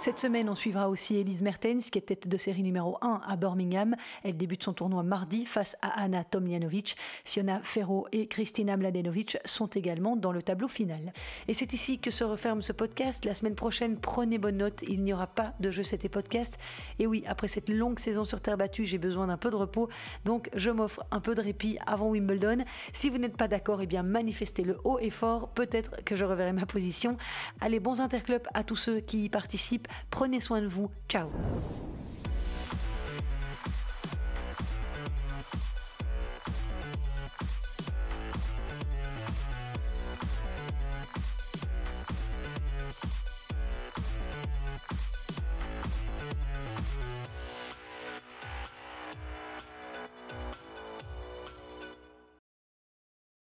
Cette 0.00 0.20
semaine, 0.20 0.48
on 0.48 0.54
suivra 0.54 0.88
aussi 0.88 1.16
Elise 1.16 1.42
Mertens, 1.42 1.90
qui 1.90 1.98
est 1.98 2.02
tête 2.02 2.28
de 2.28 2.36
série 2.36 2.62
numéro 2.62 2.98
1 3.00 3.20
à 3.26 3.34
Birmingham. 3.34 3.96
Elle 4.22 4.36
débute 4.36 4.62
son 4.62 4.72
tournoi 4.72 5.02
mardi 5.02 5.44
face 5.44 5.76
à 5.82 5.88
Anna 6.00 6.22
Tomljanovic. 6.22 6.96
Fiona 7.24 7.60
Ferro 7.64 8.06
et 8.12 8.28
Kristina 8.28 8.76
Mladenovic 8.76 9.38
sont 9.44 9.66
également 9.66 10.14
dans 10.14 10.30
le 10.30 10.40
tableau 10.40 10.68
final. 10.68 11.12
Et 11.48 11.52
c'est 11.52 11.72
ici 11.72 11.98
que 11.98 12.12
se 12.12 12.22
referme 12.22 12.62
ce 12.62 12.72
podcast. 12.72 13.24
La 13.24 13.34
semaine 13.34 13.56
prochaine, 13.56 13.98
prenez 13.98 14.38
bonne 14.38 14.58
note, 14.58 14.84
il 14.86 15.02
n'y 15.02 15.12
aura 15.12 15.26
pas 15.26 15.54
de 15.58 15.68
jeu 15.68 15.82
c'était 15.82 16.08
podcast. 16.08 16.58
Et 17.00 17.08
oui, 17.08 17.24
après 17.26 17.48
cette 17.48 17.68
longue 17.68 17.98
saison 17.98 18.22
sur 18.22 18.40
terre 18.40 18.56
battue, 18.56 18.86
j'ai 18.86 18.98
besoin 18.98 19.26
d'un 19.26 19.36
peu 19.36 19.50
de 19.50 19.56
repos. 19.56 19.88
Donc, 20.24 20.48
je 20.54 20.70
m'offre 20.70 21.04
un 21.10 21.20
peu 21.20 21.34
de 21.34 21.42
répit 21.42 21.76
avant 21.88 22.10
Wimbledon. 22.10 22.58
Si 22.92 23.10
vous 23.10 23.18
n'êtes 23.18 23.36
pas 23.36 23.48
d'accord, 23.48 23.82
eh 23.82 23.86
bien 23.86 24.04
manifestez 24.04 24.62
le 24.62 24.78
haut 24.84 25.00
et 25.00 25.10
fort. 25.10 25.48
Peut-être 25.48 26.04
que 26.04 26.14
je 26.14 26.24
reverrai 26.24 26.52
ma 26.52 26.66
position. 26.66 27.16
Allez, 27.60 27.80
bons 27.80 28.00
interclubs 28.00 28.46
à 28.54 28.62
tous 28.62 28.76
ceux 28.76 29.00
qui 29.00 29.24
y 29.24 29.28
participent. 29.28 29.87
Prenez 30.10 30.40
soin 30.40 30.60
de 30.62 30.68
vous. 30.68 30.90
Ciao 31.08 31.30